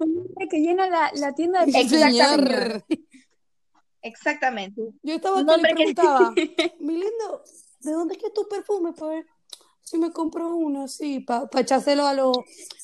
Un 0.00 0.18
hombre 0.18 0.48
que 0.48 0.58
llena 0.60 0.86
la, 0.88 1.10
la 1.14 1.34
tienda 1.34 1.64
de 1.64 1.72
Sí, 1.72 1.78
Exactamente. 1.80 2.24
señor. 2.24 2.84
Exactamente. 4.02 4.82
Yo 5.02 5.14
estaba 5.14 5.36
Un 5.40 5.46
que 5.46 5.50
le 5.50 5.54
hombre 5.56 5.70
que- 5.70 5.76
preguntaba, 5.94 6.34
mi 6.80 6.94
lindo, 6.94 7.42
¿de 7.80 7.92
dónde 7.92 8.14
es 8.14 8.20
que 8.20 8.26
es 8.28 8.32
tu 8.34 8.48
perfume? 8.48 8.92
Para 8.92 9.12
ver 9.12 9.26
si 9.82 9.98
me 9.98 10.10
compro 10.12 10.54
uno 10.54 10.84
así, 10.84 11.20
para 11.20 11.48
echárselo 11.58 12.06
a 12.06 12.14
los, 12.14 12.36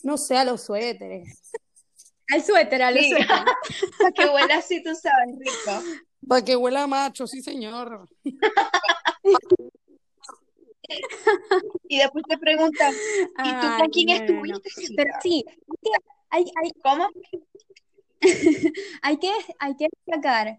no 0.02 0.16
sé, 0.16 0.36
a 0.36 0.44
los 0.44 0.62
suéteres. 0.62 1.52
Al 2.32 2.42
suéter, 2.42 2.82
al 2.82 2.98
Sí. 2.98 3.10
suéter. 3.10 3.28
Para 3.98 4.12
que 4.12 4.26
huela 4.28 4.56
así, 4.56 4.82
tú 4.82 4.94
sabes, 4.94 5.36
rico. 5.38 5.82
Para 6.26 6.44
que 6.44 6.56
huela 6.56 6.86
macho, 6.86 7.26
sí, 7.26 7.40
señor. 7.40 8.08
Y 11.88 11.98
después 11.98 12.24
te 12.28 12.38
preguntan, 12.38 12.92
¿y 13.44 13.52
tú 13.60 13.66
con 13.78 13.88
quién 13.90 14.06
no, 14.26 14.34
no, 14.34 14.44
no. 14.46 14.56
estuviste? 14.56 14.94
Pero 14.96 15.10
sí, 15.22 15.44
hay, 16.30 16.44
hay, 16.62 16.70
¿Cómo? 16.82 17.08
hay 19.02 19.18
que, 19.18 19.30
hay 19.58 19.76
que 19.76 19.88
destacar 20.06 20.58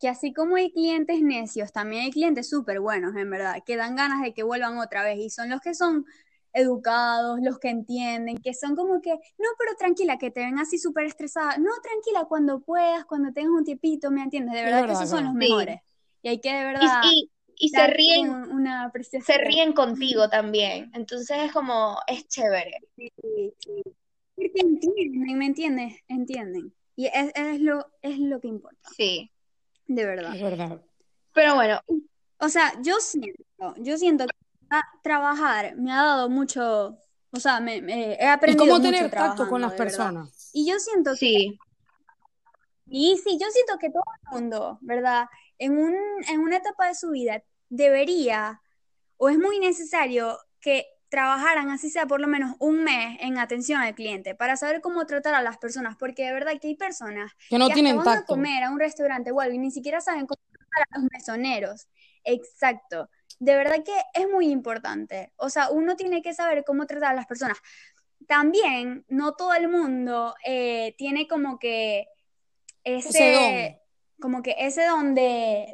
que 0.00 0.08
así 0.08 0.34
como 0.34 0.56
hay 0.56 0.72
clientes 0.72 1.22
necios, 1.22 1.72
también 1.72 2.02
hay 2.04 2.10
clientes 2.10 2.50
súper 2.50 2.80
buenos, 2.80 3.14
en 3.16 3.30
verdad, 3.30 3.62
que 3.64 3.76
dan 3.76 3.96
ganas 3.96 4.22
de 4.22 4.34
que 4.34 4.42
vuelvan 4.42 4.76
otra 4.78 5.02
vez 5.02 5.18
y 5.18 5.30
son 5.30 5.48
los 5.48 5.60
que 5.60 5.74
son 5.74 6.04
educados, 6.52 7.40
los 7.42 7.58
que 7.58 7.68
entienden, 7.68 8.38
que 8.38 8.54
son 8.54 8.76
como 8.76 9.00
que, 9.00 9.10
no, 9.10 9.48
pero 9.58 9.74
tranquila, 9.78 10.18
que 10.18 10.30
te 10.30 10.40
ven 10.40 10.58
así 10.58 10.78
súper 10.78 11.06
estresada, 11.06 11.56
no, 11.58 11.70
tranquila, 11.82 12.26
cuando 12.28 12.60
puedas, 12.60 13.04
cuando 13.06 13.32
tengas 13.32 13.52
un 13.52 13.64
tiempito, 13.64 14.10
¿me 14.10 14.22
entiendes? 14.22 14.54
De 14.54 14.58
Es 14.60 14.64
verdad 14.66 14.78
que 14.82 14.86
verdad, 14.88 15.02
esos 15.02 15.16
son 15.16 15.24
los 15.24 15.32
Sí. 15.32 15.38
mejores. 15.38 15.80
Y 16.22 16.28
hay 16.28 16.40
que 16.40 16.52
de 16.52 16.60
Y, 16.60 16.64
verdad 16.64 17.00
y, 17.02 17.30
y 17.56 17.68
se 17.70 17.86
ríen, 17.86 18.30
un- 18.30 18.50
una 18.52 18.92
se 19.24 19.38
ríen 19.38 19.72
contigo 19.72 20.28
también. 20.28 20.90
Entonces 20.94 21.36
es 21.44 21.52
como, 21.52 21.96
es 22.06 22.26
chévere. 22.28 22.78
Sí, 22.96 23.10
sí. 23.58 23.82
Porque 24.36 24.60
entienden, 24.60 25.38
¿me 25.38 25.46
entiendes? 25.46 25.94
Entienden. 26.08 26.74
Y 26.96 27.06
es, 27.06 27.32
es 27.34 27.60
lo, 27.60 27.86
es 28.02 28.18
lo 28.18 28.40
que 28.40 28.48
importa, 28.48 28.88
Sí. 28.96 29.30
de 29.86 30.04
verdad. 30.04 30.34
Es 30.34 30.42
verdad. 30.42 30.80
Pero 31.32 31.54
bueno, 31.54 31.80
O 32.38 32.48
sea, 32.48 32.72
yo 32.82 32.96
siento, 33.00 33.42
yo 33.78 33.96
siento 33.96 34.26
que 34.26 34.34
trabajar 35.02 35.76
me 35.76 35.92
ha 35.92 36.02
dado 36.04 36.28
mucho, 36.28 36.98
o 37.30 37.40
sea, 37.40 37.60
me, 37.60 37.80
me- 37.80 38.14
he 38.14 38.24
¿Y 38.24 38.26
aprendido 38.26 38.64
cómo 38.66 38.78
mucho 38.78 38.90
tener 38.90 39.02
tacto 39.10 39.16
trabajando, 39.16 39.48
con 39.50 39.60
las 39.62 39.70
verdad. 39.72 39.84
personas? 39.84 40.50
Y 40.52 40.68
yo 40.68 40.78
siento 40.78 41.12
que, 41.12 41.16
sí. 41.16 41.58
y 42.86 43.16
sí, 43.18 43.38
yo 43.40 43.46
siento 43.50 43.78
que 43.78 43.90
todo 43.90 44.02
el 44.32 44.40
mundo, 44.40 44.78
¿verdad? 44.82 45.26
En 45.58 45.78
un, 45.78 45.94
en 46.28 46.40
una 46.40 46.56
etapa 46.56 46.88
de 46.88 46.94
su 46.94 47.10
vida 47.10 47.42
debería, 47.68 48.60
o 49.16 49.28
es 49.28 49.38
muy 49.38 49.58
necesario 49.58 50.38
que 50.60 50.86
trabajaran, 51.08 51.70
así 51.70 51.90
sea 51.90 52.06
por 52.06 52.20
lo 52.20 52.26
menos 52.26 52.56
un 52.58 52.82
mes 52.82 53.18
en 53.20 53.38
atención 53.38 53.80
al 53.80 53.94
cliente, 53.94 54.34
para 54.34 54.56
saber 54.56 54.80
cómo 54.80 55.06
tratar 55.06 55.34
a 55.34 55.42
las 55.42 55.58
personas, 55.58 55.96
porque 55.96 56.24
de 56.24 56.32
verdad 56.32 56.54
que 56.60 56.68
hay 56.68 56.74
personas 56.74 57.32
Que 57.48 57.56
no 57.56 57.66
que 57.66 57.72
hasta 57.72 57.82
tienen 57.82 57.96
van 57.98 58.18
a 58.18 58.24
comer 58.24 58.64
a 58.64 58.70
un 58.70 58.80
restaurante 58.80 59.30
o 59.30 59.40
algo 59.40 59.54
y 59.54 59.58
ni 59.58 59.70
siquiera 59.70 60.00
saben 60.00 60.26
cómo 60.26 60.40
tratar 60.50 60.88
a 60.90 60.98
los 60.98 61.08
mesoneros. 61.12 61.86
Exacto. 62.24 63.10
De 63.38 63.54
verdad 63.54 63.84
que 63.84 63.94
es 64.14 64.28
muy 64.28 64.48
importante. 64.48 65.32
O 65.36 65.50
sea, 65.50 65.70
uno 65.70 65.94
tiene 65.94 66.20
que 66.20 66.34
saber 66.34 66.64
cómo 66.64 66.86
tratar 66.86 67.12
a 67.12 67.14
las 67.14 67.26
personas. 67.26 67.58
También, 68.26 69.04
no 69.08 69.34
todo 69.34 69.54
el 69.54 69.68
mundo 69.68 70.34
eh, 70.44 70.94
tiene 70.98 71.28
como 71.28 71.58
que 71.58 72.08
Ese 72.82 73.08
ese, 73.08 73.83
como 74.24 74.42
que 74.42 74.54
ese 74.58 74.86
don 74.86 75.14
de, 75.14 75.66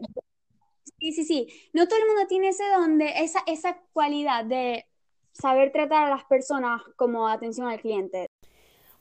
sí, 0.98 1.12
sí, 1.12 1.24
sí, 1.24 1.46
no 1.72 1.86
todo 1.86 2.00
el 2.00 2.06
mundo 2.08 2.26
tiene 2.26 2.48
ese 2.48 2.64
don 2.76 2.98
de, 2.98 3.12
esa, 3.18 3.38
esa 3.46 3.78
cualidad 3.92 4.44
de 4.44 4.86
saber 5.30 5.70
tratar 5.70 6.06
a 6.06 6.10
las 6.10 6.24
personas 6.24 6.82
como 6.96 7.28
atención 7.28 7.68
al 7.68 7.80
cliente. 7.80 8.26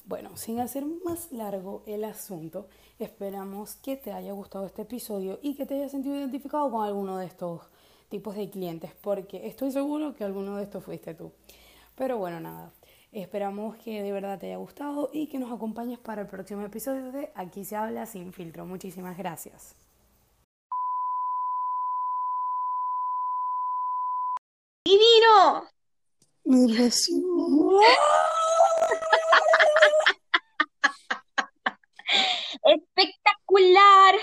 Bueno, 0.05 0.37
sin 0.37 0.59
hacer 0.59 0.85
más 1.03 1.31
largo 1.31 1.81
el 1.87 2.03
asunto, 2.03 2.67
esperamos 2.99 3.73
que 3.77 3.97
te 3.97 4.11
haya 4.11 4.33
gustado 4.33 4.67
este 4.67 4.83
episodio 4.83 5.39
y 5.41 5.55
que 5.55 5.65
te 5.65 5.73
hayas 5.73 5.89
sentido 5.89 6.15
identificado 6.15 6.69
con 6.69 6.85
alguno 6.85 7.17
de 7.17 7.25
estos 7.25 7.63
tipos 8.07 8.35
de 8.35 8.51
clientes, 8.51 8.91
porque 9.01 9.47
estoy 9.47 9.71
seguro 9.71 10.13
que 10.13 10.23
alguno 10.23 10.57
de 10.57 10.63
estos 10.65 10.83
fuiste 10.83 11.15
tú. 11.15 11.31
Pero 11.95 12.19
bueno, 12.19 12.39
nada, 12.39 12.71
esperamos 13.11 13.75
que 13.77 14.01
de 14.03 14.11
verdad 14.11 14.39
te 14.39 14.47
haya 14.47 14.57
gustado 14.57 15.09
y 15.13 15.27
que 15.27 15.39
nos 15.39 15.51
acompañes 15.51 15.99
para 15.99 16.21
el 16.21 16.27
próximo 16.27 16.65
episodio 16.65 17.11
de 17.11 17.31
Aquí 17.35 17.65
se 17.65 17.75
habla 17.75 18.05
sin 18.05 18.33
filtro. 18.33 18.65
Muchísimas 18.65 19.17
gracias. 19.17 19.75
¡Divino! 24.85 25.67
¡Espectacular! 32.63 34.15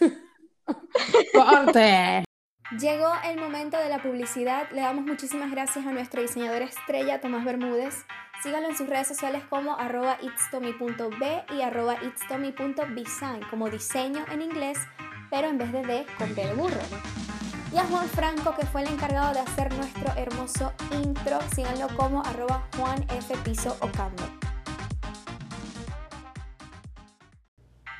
¡Corte! 1.34 2.24
Llegó 2.78 3.12
el 3.24 3.36
momento 3.40 3.78
de 3.78 3.88
la 3.88 4.00
publicidad. 4.00 4.70
Le 4.70 4.82
damos 4.82 5.04
muchísimas 5.04 5.50
gracias 5.50 5.84
a 5.86 5.90
nuestro 5.90 6.22
diseñador 6.22 6.62
estrella, 6.62 7.20
Tomás 7.20 7.44
Bermúdez. 7.44 8.04
Síganlo 8.44 8.68
en 8.68 8.76
sus 8.76 8.88
redes 8.88 9.08
sociales 9.08 9.42
como 9.50 9.76
arroba 9.76 10.18
y 10.22 11.62
arroba 11.62 11.96
como 13.50 13.68
diseño 13.70 14.24
en 14.30 14.42
inglés, 14.42 14.78
pero 15.30 15.48
en 15.48 15.58
vez 15.58 15.72
de 15.72 15.82
D, 15.82 16.06
con 16.16 16.32
B 16.36 16.54
burro. 16.54 16.80
Y 17.74 17.78
a 17.78 17.84
Juan 17.86 18.08
Franco, 18.08 18.54
que 18.54 18.64
fue 18.66 18.82
el 18.82 18.88
encargado 18.88 19.34
de 19.34 19.40
hacer 19.40 19.74
nuestro 19.74 20.12
hermoso 20.16 20.72
intro. 20.92 21.40
Síganlo 21.52 21.88
como 21.96 22.22
arroba 22.22 22.68
Juan 22.76 23.04
F. 23.10 23.36
Piso. 23.44 23.76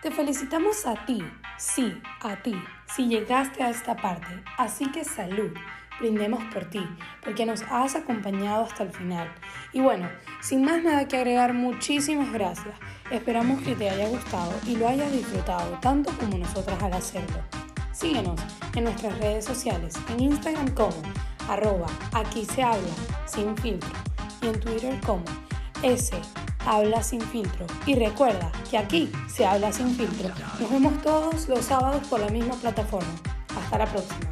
Te 0.00 0.10
felicitamos 0.12 0.86
a 0.86 1.04
ti, 1.06 1.22
sí, 1.58 2.00
a 2.22 2.36
ti, 2.36 2.54
si 2.94 3.06
llegaste 3.06 3.62
a 3.62 3.70
esta 3.70 3.96
parte. 3.96 4.42
Así 4.58 4.90
que 4.90 5.04
salud, 5.04 5.52
brindemos 6.00 6.42
por 6.52 6.64
ti, 6.64 6.86
porque 7.22 7.46
nos 7.46 7.62
has 7.70 7.94
acompañado 7.94 8.64
hasta 8.64 8.82
el 8.82 8.90
final. 8.90 9.28
Y 9.72 9.80
bueno, 9.80 10.08
sin 10.40 10.64
más 10.64 10.82
nada 10.82 11.06
que 11.06 11.16
agregar, 11.16 11.54
muchísimas 11.54 12.32
gracias. 12.32 12.74
Esperamos 13.10 13.60
que 13.62 13.74
te 13.74 13.90
haya 13.90 14.08
gustado 14.08 14.52
y 14.66 14.76
lo 14.76 14.88
hayas 14.88 15.12
disfrutado 15.12 15.78
tanto 15.80 16.12
como 16.18 16.38
nosotras 16.38 16.82
al 16.82 16.94
hacerlo. 16.94 17.38
Síguenos 17.92 18.40
en 18.74 18.84
nuestras 18.84 19.18
redes 19.18 19.44
sociales, 19.44 19.94
en 20.10 20.20
Instagram 20.20 20.68
como 20.74 21.02
arroba 21.48 21.86
aquí 22.12 22.44
se 22.44 22.62
habla 22.62 22.94
sin 23.26 23.56
filtro 23.56 23.90
y 24.40 24.46
en 24.46 24.60
Twitter 24.60 25.00
como 25.04 25.24
S 25.82 26.12
habla 26.66 27.02
sin 27.02 27.20
filtro. 27.20 27.66
Y 27.86 27.94
recuerda 27.94 28.50
que 28.70 28.78
aquí 28.78 29.10
se 29.28 29.46
habla 29.46 29.72
sin 29.72 29.94
filtro. 29.94 30.30
Nos 30.60 30.70
vemos 30.70 31.02
todos 31.02 31.48
los 31.48 31.64
sábados 31.64 32.06
por 32.08 32.20
la 32.20 32.28
misma 32.28 32.54
plataforma. 32.54 33.10
Hasta 33.56 33.78
la 33.78 33.86
próxima. 33.86 34.30